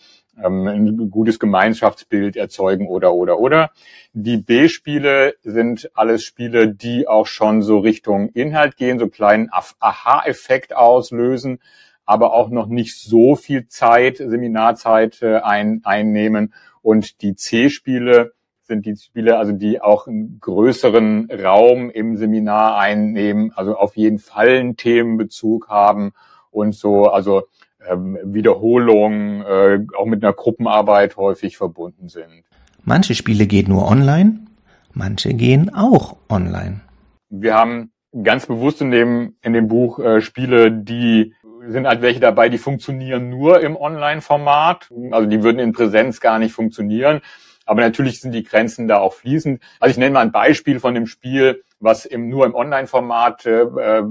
ähm, 0.42 0.66
ein 0.66 1.10
gutes 1.10 1.38
Gemeinschaftsbild 1.38 2.36
erzeugen 2.36 2.88
oder 2.88 3.14
oder 3.14 3.38
oder. 3.38 3.70
Die 4.12 4.36
B-Spiele 4.36 5.34
sind 5.42 5.90
alles 5.94 6.24
Spiele, 6.24 6.74
die 6.74 7.06
auch 7.06 7.26
schon 7.28 7.62
so 7.62 7.78
Richtung 7.78 8.30
Inhalt 8.30 8.76
gehen, 8.76 8.98
so 8.98 9.06
kleinen 9.08 9.48
Aha-Effekt 9.52 10.74
auslösen, 10.74 11.60
aber 12.08 12.32
auch 12.32 12.48
noch 12.48 12.68
nicht 12.68 12.98
so 12.98 13.36
viel 13.36 13.68
Zeit, 13.68 14.16
Seminarzeit 14.16 15.20
äh, 15.20 15.40
ein, 15.40 15.82
einnehmen. 15.84 16.54
Und 16.80 17.20
die 17.20 17.34
C-Spiele 17.34 18.32
sind 18.62 18.86
die 18.86 18.96
Spiele, 18.96 19.36
also 19.36 19.52
die 19.52 19.82
auch 19.82 20.06
einen 20.06 20.40
größeren 20.40 21.28
Raum 21.30 21.90
im 21.90 22.16
Seminar 22.16 22.78
einnehmen, 22.78 23.52
also 23.54 23.76
auf 23.76 23.94
jeden 23.98 24.18
Fall 24.18 24.48
einen 24.48 24.78
Themenbezug 24.78 25.68
haben 25.68 26.12
und 26.50 26.74
so, 26.74 27.08
also 27.08 27.42
ähm, 27.86 28.16
Wiederholungen 28.24 29.42
äh, 29.42 29.86
auch 29.94 30.06
mit 30.06 30.24
einer 30.24 30.32
Gruppenarbeit 30.32 31.18
häufig 31.18 31.58
verbunden 31.58 32.08
sind. 32.08 32.44
Manche 32.84 33.14
Spiele 33.14 33.46
gehen 33.46 33.68
nur 33.68 33.86
online, 33.86 34.46
manche 34.94 35.34
gehen 35.34 35.74
auch 35.74 36.16
online. 36.30 36.80
Wir 37.28 37.54
haben 37.54 37.90
ganz 38.22 38.46
bewusst 38.46 38.80
in 38.80 38.90
dem, 38.90 39.34
in 39.42 39.52
dem 39.52 39.68
Buch 39.68 39.98
äh, 39.98 40.22
Spiele, 40.22 40.72
die 40.72 41.34
sind 41.72 41.86
halt 41.86 42.02
welche 42.02 42.20
dabei, 42.20 42.48
die 42.48 42.58
funktionieren 42.58 43.28
nur 43.28 43.60
im 43.60 43.76
Online-Format. 43.76 44.88
Also 45.10 45.28
die 45.28 45.42
würden 45.42 45.58
in 45.58 45.72
Präsenz 45.72 46.20
gar 46.20 46.38
nicht 46.38 46.52
funktionieren. 46.52 47.20
Aber 47.68 47.82
natürlich 47.82 48.20
sind 48.20 48.32
die 48.32 48.44
Grenzen 48.44 48.88
da 48.88 48.98
auch 48.98 49.12
fließend. 49.12 49.60
Also 49.78 49.90
ich 49.90 49.98
nenne 49.98 50.12
mal 50.14 50.20
ein 50.20 50.32
Beispiel 50.32 50.80
von 50.80 50.94
dem 50.94 51.06
Spiel, 51.06 51.62
was 51.80 52.06
im, 52.06 52.30
nur 52.30 52.46
im 52.46 52.54
Online-Format 52.54 53.44
äh, 53.44 54.02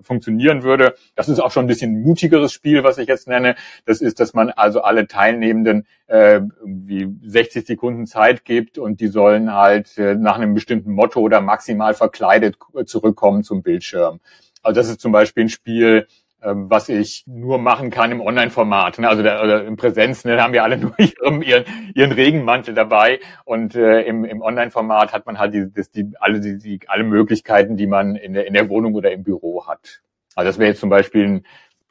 funktionieren 0.00 0.62
würde. 0.62 0.94
Das 1.14 1.28
ist 1.28 1.38
auch 1.38 1.50
schon 1.50 1.66
ein 1.66 1.68
bisschen 1.68 2.00
mutigeres 2.00 2.54
Spiel, 2.54 2.84
was 2.84 2.96
ich 2.96 3.08
jetzt 3.08 3.28
nenne. 3.28 3.54
Das 3.84 4.00
ist, 4.00 4.18
dass 4.18 4.32
man 4.32 4.48
also 4.48 4.80
alle 4.80 5.06
Teilnehmenden 5.06 5.86
äh, 6.06 6.40
wie 6.64 7.06
60 7.22 7.66
Sekunden 7.66 8.06
Zeit 8.06 8.46
gibt 8.46 8.78
und 8.78 9.00
die 9.00 9.08
sollen 9.08 9.52
halt 9.52 9.98
äh, 9.98 10.14
nach 10.14 10.36
einem 10.36 10.54
bestimmten 10.54 10.92
Motto 10.92 11.20
oder 11.20 11.42
maximal 11.42 11.92
verkleidet 11.92 12.56
zurückkommen 12.86 13.44
zum 13.44 13.62
Bildschirm. 13.62 14.20
Also 14.62 14.80
das 14.80 14.88
ist 14.88 15.00
zum 15.00 15.12
Beispiel 15.12 15.44
ein 15.44 15.48
Spiel, 15.48 16.06
was 16.44 16.88
ich 16.88 17.24
nur 17.26 17.58
machen 17.58 17.90
kann 17.90 18.10
im 18.10 18.20
Online-Format. 18.20 18.98
Ne? 18.98 19.08
Also 19.08 19.22
der, 19.22 19.42
oder 19.42 19.64
in 19.64 19.76
Präsenz, 19.76 20.24
ne, 20.24 20.36
da 20.36 20.44
haben 20.44 20.52
wir 20.52 20.64
alle 20.64 20.76
nur 20.78 20.94
ihren, 20.98 21.42
ihren, 21.42 21.64
ihren 21.94 22.12
Regenmantel 22.12 22.74
dabei 22.74 23.20
und 23.44 23.74
äh, 23.74 24.02
im, 24.02 24.24
im 24.24 24.42
Online-Format 24.42 25.12
hat 25.12 25.26
man 25.26 25.38
halt 25.38 25.54
die, 25.54 25.72
das, 25.72 25.90
die, 25.90 26.10
alle, 26.18 26.40
die, 26.40 26.58
die, 26.58 26.80
alle 26.88 27.04
Möglichkeiten, 27.04 27.76
die 27.76 27.86
man 27.86 28.16
in 28.16 28.34
der, 28.34 28.46
in 28.46 28.54
der 28.54 28.68
Wohnung 28.68 28.94
oder 28.94 29.12
im 29.12 29.22
Büro 29.22 29.66
hat. 29.66 30.02
Also 30.34 30.48
das 30.48 30.58
wäre 30.58 30.70
jetzt 30.70 30.80
zum 30.80 30.90
Beispiel 30.90 31.24
eine 31.24 31.42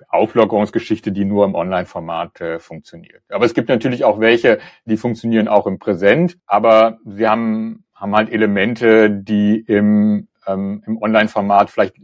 Auflockerungsgeschichte, 0.09 1.11
die 1.11 1.25
nur 1.25 1.45
im 1.45 1.55
Online-Format 1.55 2.41
äh, 2.41 2.59
funktioniert. 2.59 3.21
Aber 3.29 3.45
es 3.45 3.53
gibt 3.53 3.69
natürlich 3.69 4.03
auch 4.03 4.19
welche, 4.19 4.59
die 4.85 4.97
funktionieren 4.97 5.47
auch 5.47 5.67
im 5.67 5.79
Präsent, 5.79 6.37
aber 6.45 6.97
sie 7.05 7.27
haben, 7.27 7.85
haben 7.95 8.15
halt 8.15 8.31
Elemente, 8.31 9.09
die 9.09 9.59
im 9.59 10.27
ähm, 10.47 10.83
im 10.85 11.01
Online-Format 11.01 11.69
vielleicht 11.69 11.95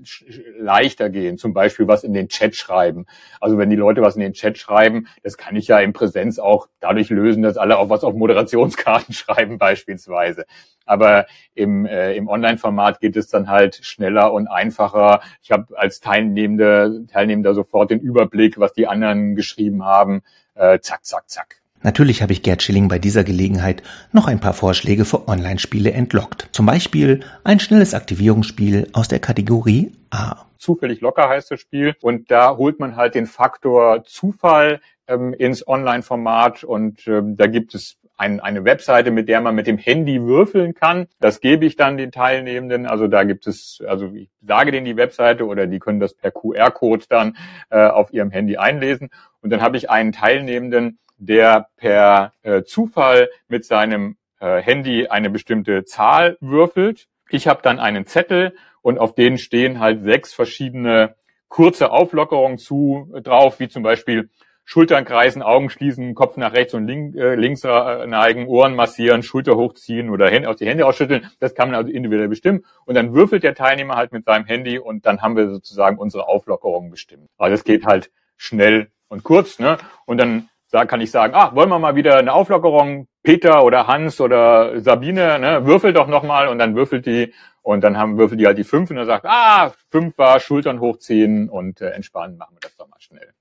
leichter 0.57 1.09
gehen, 1.09 1.37
zum 1.37 1.53
Beispiel 1.53 1.87
was 1.87 2.03
in 2.03 2.13
den 2.13 2.27
Chat 2.29 2.55
schreiben. 2.55 3.05
Also 3.39 3.57
wenn 3.57 3.69
die 3.69 3.75
Leute 3.75 4.01
was 4.01 4.15
in 4.15 4.21
den 4.21 4.33
Chat 4.33 4.57
schreiben, 4.57 5.07
das 5.23 5.37
kann 5.37 5.55
ich 5.55 5.67
ja 5.67 5.79
in 5.79 5.93
Präsenz 5.93 6.39
auch 6.39 6.67
dadurch 6.79 7.09
lösen, 7.09 7.43
dass 7.43 7.57
alle 7.57 7.77
auch 7.77 7.89
was 7.89 8.03
auf 8.03 8.13
Moderationskarten 8.13 9.13
schreiben 9.13 9.57
beispielsweise. 9.57 10.45
Aber 10.85 11.25
im, 11.53 11.85
äh, 11.85 12.13
im 12.13 12.29
Online-Format 12.29 13.01
geht 13.01 13.17
es 13.17 13.27
dann 13.27 13.49
halt 13.49 13.79
schneller 13.83 14.31
und 14.31 14.47
einfacher. 14.47 15.21
Ich 15.41 15.51
habe 15.51 15.77
als 15.77 15.99
Teilnehmende, 15.99 17.05
Teilnehmender 17.11 17.53
sofort 17.53 17.91
den 17.91 17.99
Überblick, 17.99 18.57
was 18.57 18.73
die 18.73 18.87
anderen 18.87 19.35
geschrieben 19.35 19.83
haben. 19.83 20.21
Äh, 20.55 20.79
zack, 20.79 21.05
zack, 21.05 21.29
zack. 21.29 21.61
Natürlich 21.83 22.21
habe 22.21 22.33
ich 22.33 22.43
Gerd 22.43 22.63
Schilling 22.63 22.87
bei 22.87 22.99
dieser 22.99 23.23
Gelegenheit 23.23 23.83
noch 24.11 24.27
ein 24.27 24.39
paar 24.39 24.53
Vorschläge 24.53 25.05
für 25.05 25.27
Online-Spiele 25.27 25.91
entlockt. 25.91 26.49
Zum 26.51 26.65
Beispiel 26.65 27.21
ein 27.43 27.59
schnelles 27.59 27.93
Aktivierungsspiel 27.93 28.89
aus 28.93 29.07
der 29.07 29.19
Kategorie 29.19 29.91
A. 30.09 30.45
Zufällig 30.57 31.01
locker 31.01 31.29
heißt 31.29 31.51
das 31.51 31.61
Spiel 31.61 31.95
und 32.01 32.31
da 32.31 32.57
holt 32.57 32.79
man 32.79 32.95
halt 32.95 33.15
den 33.15 33.27
Faktor 33.27 34.03
Zufall 34.05 34.81
ähm, 35.07 35.33
ins 35.33 35.67
Online-Format 35.67 36.63
und 36.63 37.07
ähm, 37.07 37.37
da 37.37 37.47
gibt 37.47 37.75
es 37.75 37.97
ein, 38.17 38.39
eine 38.39 38.65
Webseite, 38.65 39.11
mit 39.11 39.29
der 39.29 39.41
man 39.41 39.55
mit 39.55 39.67
dem 39.67 39.77
Handy 39.77 40.21
würfeln 40.23 40.73
kann. 40.73 41.07
Das 41.19 41.39
gebe 41.39 41.65
ich 41.65 41.75
dann 41.75 41.97
den 41.97 42.11
Teilnehmenden. 42.11 42.87
Also 42.87 43.07
da 43.07 43.23
gibt 43.23 43.45
es, 43.45 43.81
also 43.87 44.11
ich 44.13 44.29
sage 44.41 44.71
denen 44.71 44.85
die 44.85 44.97
Webseite 44.97 45.45
oder 45.45 45.67
die 45.67 45.79
können 45.79 45.99
das 45.99 46.15
per 46.15 46.31
QR-Code 46.31 47.05
dann 47.09 47.37
äh, 47.69 47.85
auf 47.85 48.11
ihrem 48.11 48.31
Handy 48.31 48.57
einlesen. 48.57 49.09
Und 49.41 49.51
dann 49.51 49.61
habe 49.61 49.77
ich 49.77 49.91
einen 49.91 50.11
Teilnehmenden, 50.11 50.97
der 51.17 51.67
per 51.77 52.33
äh, 52.43 52.63
Zufall 52.63 53.29
mit 53.47 53.65
seinem 53.65 54.17
äh, 54.39 54.61
Handy 54.61 55.07
eine 55.07 55.29
bestimmte 55.29 55.83
Zahl 55.85 56.37
würfelt. 56.39 57.07
Ich 57.29 57.47
habe 57.47 57.61
dann 57.61 57.79
einen 57.79 58.05
Zettel 58.05 58.55
und 58.81 58.99
auf 58.99 59.15
denen 59.15 59.37
stehen 59.37 59.79
halt 59.79 60.03
sechs 60.03 60.33
verschiedene 60.33 61.15
kurze 61.49 61.91
Auflockerungen 61.91 62.57
zu 62.57 63.11
äh, 63.13 63.21
drauf, 63.21 63.59
wie 63.59 63.67
zum 63.67 63.83
Beispiel 63.83 64.29
Schultern 64.69 65.05
kreisen, 65.05 65.41
Augen 65.41 65.69
schließen, 65.69 66.13
Kopf 66.13 66.35
nach 66.35 66.51
rechts 66.51 66.73
und 66.73 66.87
link, 66.87 67.15
äh, 67.15 67.35
links 67.35 67.63
äh, 67.63 68.05
neigen, 68.05 68.47
Ohren 68.47 68.75
massieren, 68.75 69.23
Schulter 69.23 69.55
hochziehen 69.55 70.09
oder 70.09 70.29
Hände, 70.29 70.49
aus 70.49 70.57
die 70.57 70.67
Hände 70.67 70.85
ausschütteln. 70.85 71.31
Das 71.39 71.55
kann 71.55 71.69
man 71.69 71.75
also 71.75 71.89
individuell 71.89 72.27
bestimmen. 72.27 72.65
Und 72.85 72.95
dann 72.95 73.13
würfelt 73.13 73.43
der 73.43 73.55
Teilnehmer 73.55 73.95
halt 73.95 74.11
mit 74.11 74.25
seinem 74.25 74.45
Handy 74.45 74.77
und 74.77 75.05
dann 75.05 75.21
haben 75.21 75.37
wir 75.37 75.49
sozusagen 75.49 75.97
unsere 75.97 76.27
Auflockerung 76.27 76.91
bestimmt. 76.91 77.29
Also 77.37 77.53
es 77.55 77.63
geht 77.63 77.85
halt 77.85 78.11
schnell 78.35 78.91
und 79.07 79.23
kurz. 79.23 79.57
Ne? 79.57 79.77
Und 80.05 80.17
dann 80.17 80.49
da 80.71 80.85
kann 80.85 81.01
ich 81.01 81.11
sagen, 81.11 81.33
ah, 81.35 81.55
wollen 81.55 81.69
wir 81.69 81.79
mal 81.79 81.95
wieder 81.95 82.17
eine 82.17 82.33
Auflockerung? 82.33 83.07
Peter 83.23 83.63
oder 83.63 83.87
Hans 83.87 84.21
oder 84.21 84.79
Sabine, 84.79 85.39
ne, 85.39 85.65
würfel 85.65 85.91
doch 85.93 86.07
nochmal 86.07 86.47
und 86.47 86.59
dann 86.59 86.75
würfelt 86.75 87.05
die 87.05 87.33
und 87.61 87.83
dann 87.83 87.97
haben 87.97 88.17
würfelt 88.17 88.39
die 88.39 88.45
halt 88.45 88.57
die 88.57 88.63
fünf 88.63 88.89
und 88.89 88.95
dann 88.95 89.05
sagt, 89.05 89.25
ah, 89.25 89.73
fünf 89.91 90.17
war 90.17 90.39
Schultern 90.39 90.79
hochziehen 90.79 91.49
und 91.49 91.81
äh, 91.81 91.89
entspannen, 91.89 92.37
machen 92.37 92.55
wir 92.55 92.61
das 92.61 92.77
doch 92.77 92.87
mal 92.87 92.99
schnell. 92.99 93.33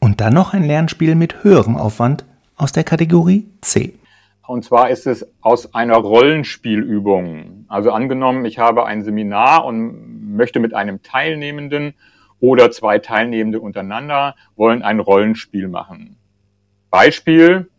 Und 0.00 0.20
dann 0.20 0.34
noch 0.34 0.52
ein 0.52 0.64
Lernspiel 0.64 1.14
mit 1.14 1.44
höherem 1.44 1.76
Aufwand 1.76 2.24
aus 2.56 2.72
der 2.72 2.82
Kategorie 2.82 3.46
C. 3.60 3.94
Und 4.48 4.64
zwar 4.64 4.90
ist 4.90 5.06
es 5.06 5.26
aus 5.40 5.74
einer 5.74 5.96
Rollenspielübung. 5.96 7.66
Also 7.68 7.92
angenommen, 7.92 8.44
ich 8.44 8.58
habe 8.58 8.84
ein 8.84 9.02
Seminar 9.04 9.64
und 9.64 10.34
möchte 10.36 10.58
mit 10.58 10.74
einem 10.74 11.02
Teilnehmenden 11.02 11.94
oder 12.40 12.72
zwei 12.72 12.98
Teilnehmende 12.98 13.60
untereinander 13.60 14.34
wollen 14.56 14.82
ein 14.82 14.98
Rollenspiel 14.98 15.68
machen. 15.68 16.18
Beispiel, 16.92 17.70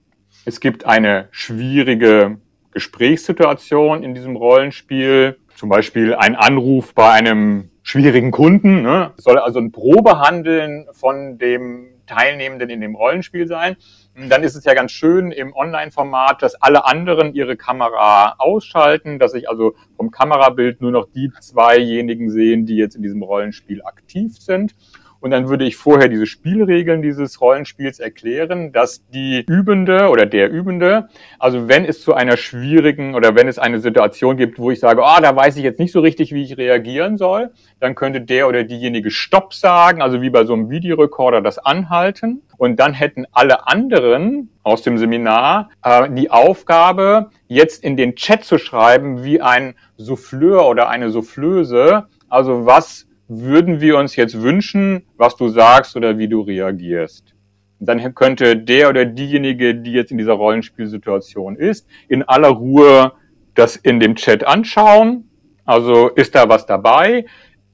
es 0.43 0.59
gibt 0.59 0.85
eine 0.85 1.27
schwierige 1.29 2.37
Gesprächssituation 2.71 4.01
in 4.01 4.15
diesem 4.15 4.35
Rollenspiel, 4.35 5.37
zum 5.55 5.69
Beispiel 5.69 6.15
ein 6.15 6.35
Anruf 6.35 6.95
bei 6.95 7.11
einem 7.11 7.69
schwierigen 7.83 8.31
Kunden. 8.31 8.81
Ne? 8.81 9.13
Es 9.15 9.23
soll 9.23 9.37
also 9.37 9.59
ein 9.59 9.71
Probehandeln 9.71 10.87
von 10.93 11.37
dem 11.37 11.89
Teilnehmenden 12.07 12.71
in 12.71 12.81
dem 12.81 12.95
Rollenspiel 12.95 13.47
sein. 13.47 13.77
Dann 14.15 14.41
ist 14.41 14.55
es 14.55 14.65
ja 14.65 14.73
ganz 14.73 14.91
schön 14.91 15.31
im 15.31 15.53
Online-Format, 15.53 16.41
dass 16.41 16.55
alle 16.55 16.85
anderen 16.85 17.35
ihre 17.35 17.55
Kamera 17.55 18.33
ausschalten, 18.39 19.19
dass 19.19 19.33
sich 19.33 19.47
also 19.47 19.75
vom 19.95 20.09
Kamerabild 20.09 20.81
nur 20.81 20.91
noch 20.91 21.07
die 21.13 21.31
zweijenigen 21.39 22.31
sehen, 22.31 22.65
die 22.65 22.77
jetzt 22.77 22.95
in 22.95 23.03
diesem 23.03 23.21
Rollenspiel 23.21 23.83
aktiv 23.83 24.37
sind. 24.39 24.73
Und 25.23 25.31
dann 25.31 25.47
würde 25.47 25.63
ich 25.63 25.77
vorher 25.77 26.09
diese 26.09 26.25
Spielregeln 26.25 27.01
dieses 27.01 27.39
Rollenspiels 27.39 27.99
erklären, 27.99 28.73
dass 28.73 29.07
die 29.07 29.45
Übende 29.47 30.09
oder 30.09 30.25
der 30.25 30.51
Übende, 30.51 31.07
also 31.39 31.69
wenn 31.69 31.85
es 31.85 32.01
zu 32.01 32.13
einer 32.13 32.35
schwierigen 32.35 33.15
oder 33.15 33.33
wenn 33.33 33.47
es 33.47 33.57
eine 33.57 33.79
Situation 33.79 34.35
gibt, 34.35 34.59
wo 34.59 34.69
ich 34.69 34.81
sage, 34.81 35.01
ah, 35.01 35.15
oh, 35.17 35.21
da 35.21 35.33
weiß 35.33 35.55
ich 35.55 35.63
jetzt 35.63 35.79
nicht 35.79 35.93
so 35.93 36.01
richtig, 36.01 36.33
wie 36.33 36.43
ich 36.43 36.57
reagieren 36.57 37.17
soll, 37.17 37.51
dann 37.79 37.95
könnte 37.95 38.19
der 38.19 38.49
oder 38.49 38.65
diejenige 38.65 39.11
Stopp 39.11 39.53
sagen, 39.53 40.01
also 40.01 40.21
wie 40.21 40.29
bei 40.29 40.43
so 40.43 40.55
einem 40.55 40.69
Videorekorder 40.69 41.39
das 41.39 41.57
anhalten. 41.57 42.41
Und 42.57 42.81
dann 42.81 42.93
hätten 42.93 43.25
alle 43.31 43.65
anderen 43.65 44.49
aus 44.63 44.81
dem 44.81 44.97
Seminar 44.97 45.69
äh, 45.85 46.09
die 46.09 46.31
Aufgabe, 46.31 47.29
jetzt 47.47 47.81
in 47.81 47.95
den 47.95 48.17
Chat 48.17 48.43
zu 48.43 48.57
schreiben, 48.57 49.23
wie 49.23 49.39
ein 49.39 49.75
Souffleur 49.95 50.67
oder 50.67 50.89
eine 50.89 51.11
Soufflöse, 51.11 52.07
also 52.27 52.65
was 52.65 53.07
würden 53.27 53.81
wir 53.81 53.97
uns 53.97 54.15
jetzt 54.15 54.41
wünschen, 54.41 55.03
was 55.17 55.35
du 55.35 55.47
sagst 55.49 55.95
oder 55.95 56.17
wie 56.17 56.27
du 56.27 56.41
reagierst. 56.41 57.33
dann 57.79 58.15
könnte 58.15 58.55
der 58.55 58.87
oder 58.89 59.03
diejenige, 59.03 59.75
die 59.75 59.91
jetzt 59.91 60.11
in 60.11 60.17
dieser 60.17 60.33
Rollenspielsituation 60.33 61.57
ist, 61.57 61.85
in 62.07 62.23
aller 62.23 62.47
Ruhe 62.47 63.11
das 63.55 63.75
in 63.75 63.99
dem 63.99 64.15
Chat 64.15 64.45
anschauen. 64.45 65.29
Also 65.65 66.07
ist 66.09 66.33
da 66.35 66.47
was 66.47 66.65
dabei? 66.65 67.25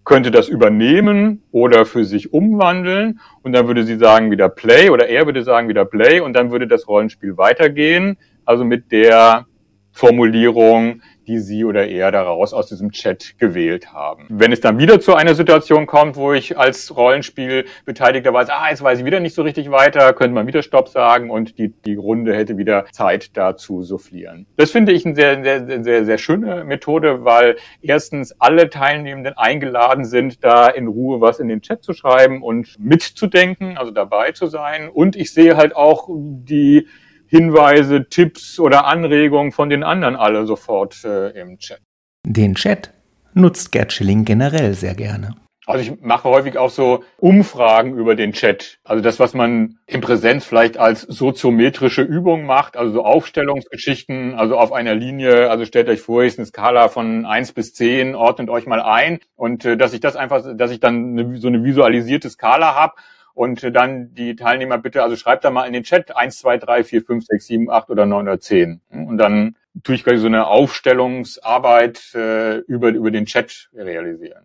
Könnte 0.04 0.32
das 0.32 0.48
übernehmen 0.48 1.44
oder 1.52 1.86
für 1.86 2.04
sich 2.06 2.34
umwandeln 2.34 3.20
und 3.44 3.54
dann 3.54 3.68
würde 3.68 3.84
sie 3.84 3.98
sagen 3.98 4.32
wieder 4.32 4.50
Play 4.50 4.90
oder 4.90 5.08
er 5.08 5.28
würde 5.28 5.44
sagen 5.44 5.70
wieder 5.70 5.86
Play 5.86 6.20
und 6.22 6.34
dann 6.34 6.50
würde 6.50 6.68
das 6.68 6.88
Rollenspiel 6.88 7.38
weitergehen. 7.38 8.18
Also 8.46 8.66
mit 8.66 8.92
der 8.92 9.46
Formulierung, 9.92 11.02
die 11.30 11.38
sie 11.38 11.64
oder 11.64 11.88
er 11.88 12.12
daraus 12.12 12.54
aus 12.54 12.68
diesem 12.68 12.92
Chat 12.92 13.36
gewählt 13.38 13.94
haben. 13.94 14.26
Wenn 14.30 14.52
es 14.52 14.62
dann 14.62 14.80
wieder 14.80 15.00
zu 15.00 15.14
einer 15.14 15.36
Situation 15.36 15.86
kommt, 15.86 16.16
wo 16.16 16.34
ich 16.34 16.58
als 16.58 16.96
Rollenspielbeteiligter 16.96 18.34
weiß, 18.34 18.50
ah, 18.50 18.70
jetzt 18.70 18.82
weiß 18.82 19.00
ich 19.00 19.06
wieder 19.06 19.20
nicht 19.20 19.36
so 19.36 19.44
richtig 19.44 19.70
weiter, 19.70 20.12
könnte 20.14 20.34
man 20.34 20.48
wieder 20.48 20.64
Stopp 20.64 20.90
sagen 20.90 21.30
und 21.30 21.60
die, 21.60 21.70
die 21.70 21.94
Runde 21.94 22.36
hätte 22.36 22.58
wieder 22.58 22.86
Zeit 22.92 23.38
dazu 23.38 23.84
soufflieren. 23.84 24.48
Das 24.58 24.72
finde 24.72 24.92
ich 24.92 25.06
eine 25.06 25.14
sehr, 25.14 25.44
sehr, 25.44 25.84
sehr, 25.84 26.06
sehr 26.06 26.18
schöne 26.18 26.64
Methode, 26.64 27.24
weil 27.24 27.58
erstens 27.84 28.36
alle 28.40 28.72
Teilnehmenden 28.72 29.38
eingeladen 29.38 30.06
sind, 30.06 30.44
da 30.44 30.68
in 30.68 30.88
Ruhe 30.88 31.22
was 31.22 31.40
in 31.40 31.48
den 31.48 31.62
Chat 31.62 31.84
zu 31.84 31.94
schreiben 31.94 32.42
und 32.42 32.76
mitzudenken, 32.80 33.78
also 33.78 33.92
dabei 33.92 34.32
zu 34.32 34.48
sein. 34.48 34.90
Und 34.90 35.16
ich 35.16 35.32
sehe 35.32 35.56
halt 35.56 35.76
auch 35.76 36.10
die 36.10 36.88
Hinweise, 37.30 38.10
Tipps 38.10 38.60
oder 38.60 38.86
Anregungen 38.86 39.52
von 39.52 39.70
den 39.70 39.84
anderen 39.84 40.16
alle 40.16 40.46
sofort 40.46 41.04
äh, 41.06 41.30
im 41.40 41.60
Chat. 41.60 41.82
Den 42.26 42.56
Chat 42.56 42.92
nutzt 43.34 43.72
Gerd 43.72 43.94
Schilling 43.94 44.26
generell 44.26 44.74
sehr 44.74 44.96
gerne. 44.96 45.36
Also 45.68 45.84
ich 45.84 46.02
mache 46.02 46.28
häufig 46.28 46.58
auch 46.58 46.72
so 46.72 47.04
Umfragen 47.18 47.96
über 47.96 48.16
den 48.16 48.34
Chat. 48.34 48.80
Also 48.84 49.04
das, 49.04 49.20
was 49.20 49.36
man 49.36 49.78
in 49.86 50.02
Präsenz 50.02 50.44
vielleicht 50.44 50.80
als 50.80 51.02
soziometrische 51.02 52.02
Übung 52.02 52.48
macht, 52.48 52.76
also 52.76 52.92
so 52.92 53.06
Aufstellungsgeschichten, 53.06 54.34
also 54.34 54.58
auf 54.58 54.74
einer 54.74 54.96
Linie, 54.96 55.52
also 55.52 55.66
stellt 55.66 55.88
euch 55.88 56.02
vor, 56.02 56.24
ist 56.24 56.40
eine 56.40 56.48
Skala 56.48 56.90
von 56.90 57.28
eins 57.28 57.52
bis 57.52 57.76
zehn, 57.76 58.16
ordnet 58.16 58.50
euch 58.50 58.66
mal 58.66 58.82
ein 58.82 59.20
und 59.36 59.64
äh, 59.64 59.78
dass 59.78 59.94
ich 59.94 60.00
das 60.00 60.16
einfach, 60.16 60.44
dass 60.56 60.72
ich 60.72 60.80
dann 60.80 61.20
eine, 61.20 61.38
so 61.38 61.50
eine 61.50 61.64
visualisierte 61.64 62.32
Skala 62.32 62.74
habe 62.74 62.94
und 63.40 63.74
dann 63.74 64.14
die 64.16 64.36
Teilnehmer 64.36 64.78
bitte, 64.80 65.02
also 65.02 65.16
schreibt 65.16 65.46
da 65.46 65.50
mal 65.50 65.64
in 65.66 65.72
den 65.72 65.84
Chat 65.84 66.14
1, 66.14 66.40
2, 66.40 66.58
3, 66.58 66.84
4, 66.84 67.06
5, 67.06 67.26
6, 67.26 67.48
7, 67.48 67.72
8 67.72 67.90
oder 67.90 68.06
9 68.06 68.28
oder 68.28 68.38
10. 68.42 68.82
Und 68.90 69.18
dann 69.18 69.56
tue 69.82 69.96
ich 69.96 70.04
gleich 70.04 70.20
so 70.20 70.26
eine 70.26 70.48
Aufstellungsarbeit 70.48 72.16
äh, 72.16 72.58
über, 72.58 72.90
über 72.90 73.12
den 73.12 73.26
Chat 73.26 73.70
realisieren. 73.74 74.44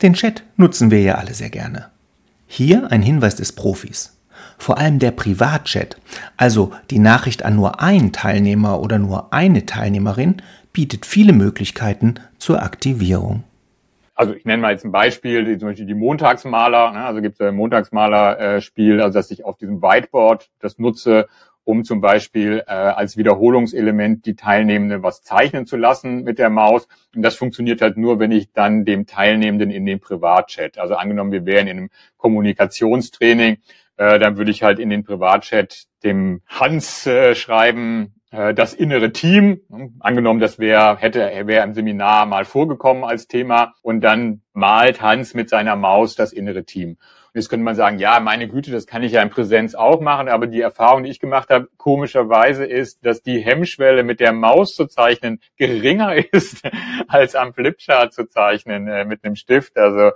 Den 0.00 0.14
Chat 0.14 0.42
nutzen 0.56 0.90
wir 0.90 1.02
ja 1.02 1.16
alle 1.16 1.34
sehr 1.34 1.50
gerne. 1.50 1.90
Hier 2.46 2.90
ein 2.90 3.02
Hinweis 3.02 3.36
des 3.36 3.52
Profis. 3.52 4.18
Vor 4.56 4.78
allem 4.78 5.00
der 5.00 5.10
Privatchat, 5.10 5.98
also 6.38 6.72
die 6.90 6.98
Nachricht 6.98 7.42
an 7.42 7.56
nur 7.56 7.82
einen 7.82 8.10
Teilnehmer 8.10 8.80
oder 8.80 8.98
nur 8.98 9.34
eine 9.34 9.66
Teilnehmerin, 9.66 10.40
bietet 10.72 11.04
viele 11.04 11.34
Möglichkeiten 11.34 12.14
zur 12.38 12.62
Aktivierung 12.62 13.44
also 14.20 14.34
ich 14.34 14.44
nenne 14.44 14.60
mal 14.60 14.72
jetzt 14.72 14.84
ein 14.84 14.92
Beispiel, 14.92 15.56
zum 15.56 15.70
Beispiel 15.70 15.86
die 15.86 15.94
Montagsmaler, 15.94 16.92
ne, 16.92 17.04
also 17.06 17.22
gibt 17.22 17.36
es 17.36 17.40
ein 17.40 17.54
Montagsmaler-Spiel, 17.54 19.00
also 19.00 19.18
dass 19.18 19.30
ich 19.30 19.46
auf 19.46 19.56
diesem 19.56 19.80
Whiteboard 19.80 20.50
das 20.58 20.78
nutze, 20.78 21.26
um 21.64 21.84
zum 21.84 22.02
Beispiel 22.02 22.62
äh, 22.66 22.70
als 22.70 23.16
Wiederholungselement 23.16 24.26
die 24.26 24.36
Teilnehmenden 24.36 25.02
was 25.02 25.22
zeichnen 25.22 25.64
zu 25.64 25.78
lassen 25.78 26.22
mit 26.22 26.38
der 26.38 26.50
Maus. 26.50 26.86
Und 27.16 27.22
das 27.22 27.34
funktioniert 27.34 27.80
halt 27.80 27.96
nur, 27.96 28.18
wenn 28.18 28.30
ich 28.30 28.52
dann 28.52 28.84
dem 28.84 29.06
Teilnehmenden 29.06 29.70
in 29.70 29.86
den 29.86 30.00
Privatchat, 30.00 30.76
also 30.76 30.96
angenommen, 30.96 31.32
wir 31.32 31.46
wären 31.46 31.66
in 31.66 31.78
einem 31.78 31.90
Kommunikationstraining, 32.18 33.56
äh, 33.96 34.18
dann 34.18 34.36
würde 34.36 34.50
ich 34.50 34.62
halt 34.62 34.78
in 34.80 34.90
den 34.90 35.02
Privatchat 35.02 35.84
dem 36.04 36.42
Hans 36.46 37.06
äh, 37.06 37.34
schreiben, 37.34 38.19
äh, 38.30 38.54
das 38.54 38.74
innere 38.74 39.12
Team, 39.12 39.60
angenommen, 40.00 40.40
das 40.40 40.58
wäre, 40.58 40.96
hätte, 40.96 41.20
wäre 41.46 41.64
im 41.64 41.74
Seminar 41.74 42.26
mal 42.26 42.44
vorgekommen 42.44 43.04
als 43.04 43.26
Thema 43.26 43.74
und 43.82 44.00
dann 44.00 44.42
malt 44.52 45.02
Hans 45.02 45.34
mit 45.34 45.48
seiner 45.48 45.76
Maus 45.76 46.14
das 46.14 46.32
innere 46.32 46.64
Team. 46.64 46.90
Und 47.32 47.38
jetzt 47.38 47.48
könnte 47.48 47.64
man 47.64 47.76
sagen, 47.76 48.00
ja, 48.00 48.18
meine 48.18 48.48
Güte, 48.48 48.72
das 48.72 48.88
kann 48.88 49.04
ich 49.04 49.12
ja 49.12 49.22
in 49.22 49.30
Präsenz 49.30 49.76
auch 49.76 50.00
machen, 50.00 50.28
aber 50.28 50.48
die 50.48 50.60
Erfahrung, 50.60 51.04
die 51.04 51.10
ich 51.10 51.20
gemacht 51.20 51.48
habe, 51.50 51.68
komischerweise 51.76 52.64
ist, 52.64 53.06
dass 53.06 53.22
die 53.22 53.38
Hemmschwelle 53.38 54.02
mit 54.02 54.18
der 54.18 54.32
Maus 54.32 54.74
zu 54.74 54.86
zeichnen 54.86 55.40
geringer 55.56 56.14
ist, 56.32 56.68
als 57.06 57.36
am 57.36 57.54
Flipchart 57.54 58.12
zu 58.12 58.26
zeichnen 58.26 58.88
äh, 58.88 59.04
mit 59.04 59.24
einem 59.24 59.36
Stift. 59.36 59.76
Also 59.76 60.10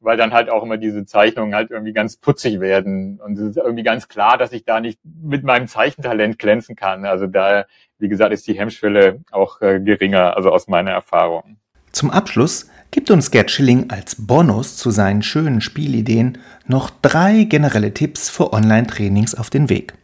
weil 0.00 0.16
dann 0.16 0.32
halt 0.32 0.50
auch 0.50 0.62
immer 0.62 0.76
diese 0.76 1.04
Zeichnungen 1.04 1.54
halt 1.54 1.70
irgendwie 1.70 1.92
ganz 1.92 2.16
putzig 2.16 2.60
werden. 2.60 3.20
Und 3.20 3.38
es 3.38 3.50
ist 3.50 3.56
irgendwie 3.56 3.82
ganz 3.82 4.08
klar, 4.08 4.38
dass 4.38 4.52
ich 4.52 4.64
da 4.64 4.80
nicht 4.80 4.98
mit 5.04 5.44
meinem 5.44 5.68
Zeichentalent 5.68 6.38
glänzen 6.38 6.74
kann. 6.74 7.04
Also 7.04 7.26
da, 7.26 7.66
wie 7.98 8.08
gesagt, 8.08 8.32
ist 8.32 8.46
die 8.46 8.58
Hemmschwelle 8.58 9.20
auch 9.30 9.60
äh, 9.60 9.80
geringer, 9.80 10.36
also 10.36 10.50
aus 10.50 10.68
meiner 10.68 10.90
Erfahrung. 10.90 11.56
Zum 11.92 12.10
Abschluss 12.10 12.70
gibt 12.90 13.10
uns 13.10 13.30
Gerd 13.30 13.50
Schilling 13.50 13.90
als 13.90 14.14
Bonus 14.26 14.76
zu 14.76 14.90
seinen 14.90 15.22
schönen 15.22 15.60
Spielideen 15.60 16.38
noch 16.66 16.90
drei 17.02 17.44
generelle 17.44 17.92
Tipps 17.92 18.30
für 18.30 18.52
Online-Trainings 18.52 19.34
auf 19.34 19.50
den 19.50 19.68
Weg. 19.68 19.94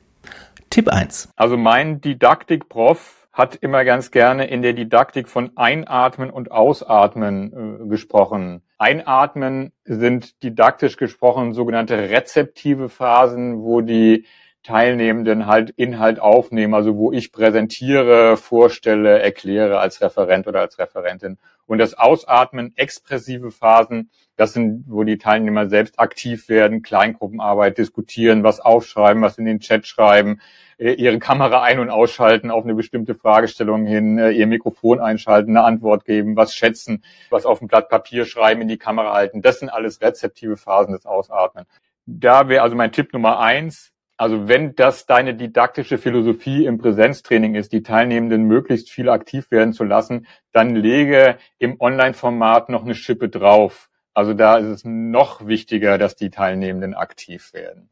Tipp 0.70 0.88
1. 0.88 1.28
Also 1.36 1.56
mein 1.56 2.00
Didaktikprof 2.00 3.15
hat 3.36 3.54
immer 3.54 3.84
ganz 3.84 4.10
gerne 4.10 4.46
in 4.46 4.62
der 4.62 4.72
Didaktik 4.72 5.28
von 5.28 5.50
Einatmen 5.56 6.30
und 6.30 6.50
Ausatmen 6.50 7.82
äh, 7.84 7.86
gesprochen. 7.86 8.62
Einatmen 8.78 9.72
sind 9.84 10.42
didaktisch 10.42 10.96
gesprochen 10.96 11.52
sogenannte 11.52 12.08
rezeptive 12.08 12.88
Phasen, 12.88 13.62
wo 13.62 13.82
die 13.82 14.24
Teilnehmenden 14.62 15.46
halt 15.46 15.68
Inhalt 15.76 16.18
aufnehmen, 16.18 16.72
also 16.72 16.96
wo 16.96 17.12
ich 17.12 17.30
präsentiere, 17.30 18.38
vorstelle, 18.38 19.18
erkläre 19.18 19.80
als 19.80 20.00
Referent 20.00 20.46
oder 20.46 20.60
als 20.60 20.78
Referentin. 20.78 21.36
Und 21.66 21.76
das 21.76 21.92
Ausatmen, 21.92 22.72
expressive 22.74 23.50
Phasen, 23.50 24.10
das 24.36 24.52
sind, 24.52 24.84
wo 24.86 25.04
die 25.04 25.18
Teilnehmer 25.18 25.68
selbst 25.68 25.98
aktiv 25.98 26.48
werden, 26.48 26.82
Kleingruppenarbeit 26.82 27.78
diskutieren, 27.78 28.42
was 28.42 28.60
aufschreiben, 28.60 29.22
was 29.22 29.38
in 29.38 29.46
den 29.46 29.60
Chat 29.60 29.86
schreiben, 29.86 30.40
äh, 30.78 30.92
ihre 30.92 31.18
Kamera 31.18 31.62
ein- 31.62 31.78
und 31.78 31.90
ausschalten 31.90 32.50
auf 32.50 32.64
eine 32.64 32.74
bestimmte 32.74 33.14
Fragestellung 33.14 33.86
hin, 33.86 34.18
äh, 34.18 34.30
ihr 34.30 34.46
Mikrofon 34.46 35.00
einschalten, 35.00 35.56
eine 35.56 35.66
Antwort 35.66 36.04
geben, 36.04 36.36
was 36.36 36.54
schätzen, 36.54 37.02
was 37.30 37.46
auf 37.46 37.60
dem 37.60 37.68
Blatt 37.68 37.88
Papier 37.88 38.26
schreiben, 38.26 38.60
in 38.60 38.68
die 38.68 38.78
Kamera 38.78 39.14
halten. 39.14 39.42
Das 39.42 39.60
sind 39.60 39.70
alles 39.70 40.02
rezeptive 40.02 40.56
Phasen 40.56 40.92
des 40.92 41.06
Ausatmen. 41.06 41.64
Da 42.04 42.48
wäre 42.48 42.62
also 42.62 42.76
mein 42.76 42.92
Tipp 42.92 43.12
Nummer 43.12 43.40
eins. 43.40 43.92
Also 44.18 44.48
wenn 44.48 44.74
das 44.74 45.04
deine 45.06 45.34
didaktische 45.34 45.98
Philosophie 45.98 46.64
im 46.64 46.78
Präsenztraining 46.78 47.54
ist, 47.54 47.72
die 47.72 47.82
Teilnehmenden 47.82 48.44
möglichst 48.44 48.90
viel 48.90 49.10
aktiv 49.10 49.50
werden 49.50 49.74
zu 49.74 49.84
lassen, 49.84 50.26
dann 50.52 50.74
lege 50.74 51.36
im 51.58 51.78
Online-Format 51.80 52.70
noch 52.70 52.84
eine 52.84 52.94
Schippe 52.94 53.28
drauf. 53.28 53.90
Also 54.16 54.32
da 54.32 54.56
ist 54.56 54.68
es 54.68 54.84
noch 54.86 55.46
wichtiger, 55.46 55.98
dass 55.98 56.16
die 56.16 56.30
Teilnehmenden 56.30 56.94
aktiv 56.94 57.52
werden. 57.52 57.90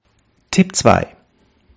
Tipp 0.50 0.74
zwei 0.74 1.08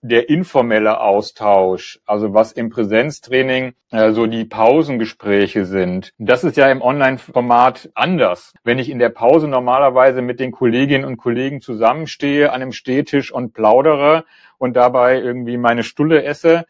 der 0.02 0.30
informelle 0.30 1.02
Austausch, 1.02 2.00
also 2.06 2.34
was 2.34 2.52
im 2.52 2.70
Präsenztraining 2.70 3.74
äh, 3.92 4.12
so 4.12 4.28
die 4.28 4.46
Pausengespräche 4.46 5.66
sind. 5.66 6.14
Das 6.18 6.44
ist 6.44 6.58
ja 6.58 6.70
im 6.72 6.82
Online-Format 6.82 7.90
anders. 7.94 8.54
Wenn 8.64 8.80
ich 8.80 8.90
in 8.90 9.00
der 9.00 9.10
Pause 9.10 9.48
normalerweise 9.48 10.22
mit 10.22 10.40
den 10.40 10.52
Kolleginnen 10.52 11.06
und 11.06 11.18
Kollegen 11.18 11.62
zusammenstehe 11.62 12.52
an 12.52 12.62
einem 12.62 12.72
Stehtisch 12.72 13.32
und 13.32 13.54
plaudere 13.54 14.26
und 14.58 14.76
dabei 14.76 15.20
irgendwie 15.20 15.58
meine 15.58 15.84
Stulle 15.84 16.24
esse, 16.24 16.66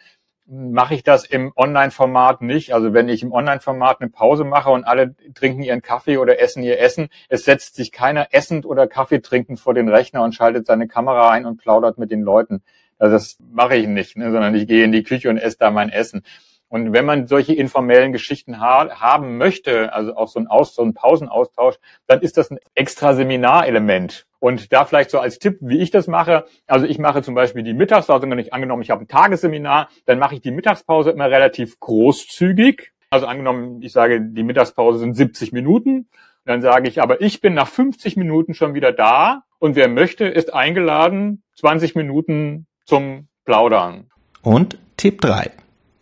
mache 0.48 0.96
ich 0.96 1.04
das 1.04 1.26
im 1.26 1.52
Online-Format 1.56 2.42
nicht. 2.42 2.74
Also 2.74 2.94
wenn 2.94 3.10
ich 3.10 3.22
im 3.22 3.32
Online-Format 3.32 4.02
eine 4.02 4.10
Pause 4.10 4.46
mache 4.46 4.70
und 4.70 4.86
alle 4.86 5.16
trinken 5.36 5.62
ihren 5.62 5.82
Kaffee 5.82 6.18
oder 6.18 6.40
essen 6.40 6.64
ihr 6.64 6.80
Essen, 6.80 7.10
es 7.30 7.44
setzt 7.44 7.76
sich 7.76 7.92
keiner 7.92 8.28
essend 8.32 8.66
oder 8.66 8.88
Kaffee 8.88 9.20
trinkend 9.20 9.60
vor 9.60 9.74
den 9.74 9.90
Rechner 9.90 10.24
und 10.24 10.34
schaltet 10.34 10.66
seine 10.66 10.88
Kamera 10.88 11.30
ein 11.32 11.46
und 11.46 11.58
plaudert 11.58 11.98
mit 11.98 12.12
den 12.12 12.22
Leuten. 12.22 12.62
Also 12.98 13.14
das 13.14 13.38
mache 13.52 13.76
ich 13.76 13.88
nicht, 13.88 14.18
ne, 14.18 14.32
sondern 14.32 14.56
ich 14.56 14.68
gehe 14.68 14.84
in 14.84 14.92
die 14.92 15.04
Küche 15.04 15.30
und 15.30 15.38
esse 15.38 15.58
da 15.60 15.70
mein 15.70 15.90
Essen. 15.90 16.24
Und 16.70 16.94
wenn 16.94 17.06
man 17.06 17.28
solche 17.28 17.54
informellen 17.54 18.12
Geschichten 18.12 18.60
ha 18.60 18.90
haben 19.00 19.38
möchte, 19.38 19.94
also 19.94 20.16
auch 20.16 20.28
so 20.28 20.40
ein, 20.40 20.48
Aus 20.48 20.76
so 20.76 20.84
ein 20.84 20.94
Pausenaustausch, 20.94 21.76
dann 22.08 22.22
ist 22.22 22.38
das 22.38 22.52
ein 22.52 22.60
extra 22.76 23.14
Seminarelement. 23.14 24.26
Und 24.40 24.72
da 24.74 24.86
vielleicht 24.86 25.10
so 25.10 25.20
als 25.20 25.40
Tipp, 25.40 25.58
wie 25.62 25.80
ich 25.80 25.92
das 25.92 26.08
mache. 26.08 26.46
Also 26.68 26.86
ich 26.86 27.00
mache 27.00 27.22
zum 27.22 27.36
Beispiel 27.36 27.64
die 27.64 27.74
Mittagspause, 27.74 28.30
wenn 28.30 28.38
ich 28.40 28.54
angenommen, 28.54 28.82
ich 28.82 28.92
habe 28.92 29.04
ein 29.04 29.08
Tagesseminar, 29.08 29.90
dann 30.06 30.20
mache 30.20 30.36
ich 30.36 30.42
die 30.42 30.52
Mittagspause 30.52 31.12
immer 31.12 31.30
relativ 31.32 31.80
großzügig. 31.80 32.92
Also 33.10 33.26
angenommen, 33.26 33.82
ich 33.82 33.94
sage, 33.94 34.22
die 34.22 34.44
Mittagspause 34.44 35.00
sind 35.00 35.16
70 35.16 35.54
Minuten. 35.54 36.10
Dann 36.46 36.62
sage 36.62 36.88
ich, 36.88 37.02
aber 37.02 37.22
ich 37.22 37.42
bin 37.42 37.54
nach 37.54 37.68
50 37.68 38.16
Minuten 38.16 38.54
schon 38.54 38.74
wieder 38.74 38.92
da 38.92 39.44
und 39.60 39.76
wer 39.76 39.88
möchte, 39.88 40.26
ist 40.26 40.54
eingeladen, 40.54 41.44
20 41.56 41.96
Minuten 41.96 42.68
zum 42.86 43.28
Plaudern. 43.46 44.10
Und 44.42 44.78
Tipp 44.98 45.22
3. 45.22 45.52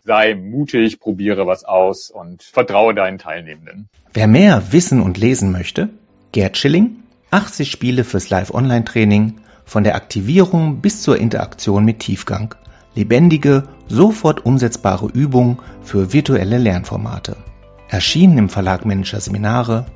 Sei 0.06 0.34
mutig, 0.36 1.00
probiere 1.00 1.48
was 1.48 1.64
aus 1.64 2.10
und 2.10 2.44
vertraue 2.44 2.94
deinen 2.94 3.18
Teilnehmenden. 3.18 3.88
Wer 4.14 4.28
mehr 4.28 4.70
wissen 4.70 5.02
und 5.02 5.18
lesen 5.18 5.50
möchte, 5.50 5.88
Gerd 6.30 6.56
Schilling, 6.56 7.02
80 7.32 7.68
Spiele 7.68 8.04
fürs 8.04 8.30
Live-Online-Training, 8.30 9.40
von 9.64 9.82
der 9.82 9.96
Aktivierung 9.96 10.80
bis 10.80 11.02
zur 11.02 11.18
Interaktion 11.18 11.84
mit 11.84 11.98
Tiefgang. 11.98 12.54
Lebendige, 12.94 13.64
sofort 13.88 14.46
umsetzbare 14.46 15.06
Übungen 15.06 15.58
für 15.82 16.12
virtuelle 16.12 16.58
Lernformate. 16.58 17.36
Erschienen 17.88 18.38
im 18.38 18.48
Verlag 18.48 18.86
Manager 18.86 19.18
Seminare, 19.18 19.86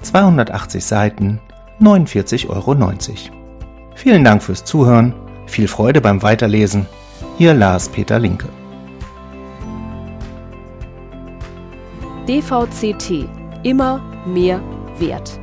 280 0.00 0.82
Seiten, 0.82 1.38
49,90 1.82 2.48
Euro. 2.48 2.92
Vielen 3.94 4.24
Dank 4.24 4.42
fürs 4.42 4.64
Zuhören 4.64 5.12
viel 5.44 5.68
Freude 5.68 6.00
beim 6.00 6.22
Weiterlesen. 6.22 6.86
Ihr 7.38 7.52
Lars 7.52 7.90
Peter 7.90 8.18
Linke. 8.18 8.48
DVCT. 12.30 13.28
Immer 13.64 14.00
mehr 14.24 14.62
Wert. 15.00 15.40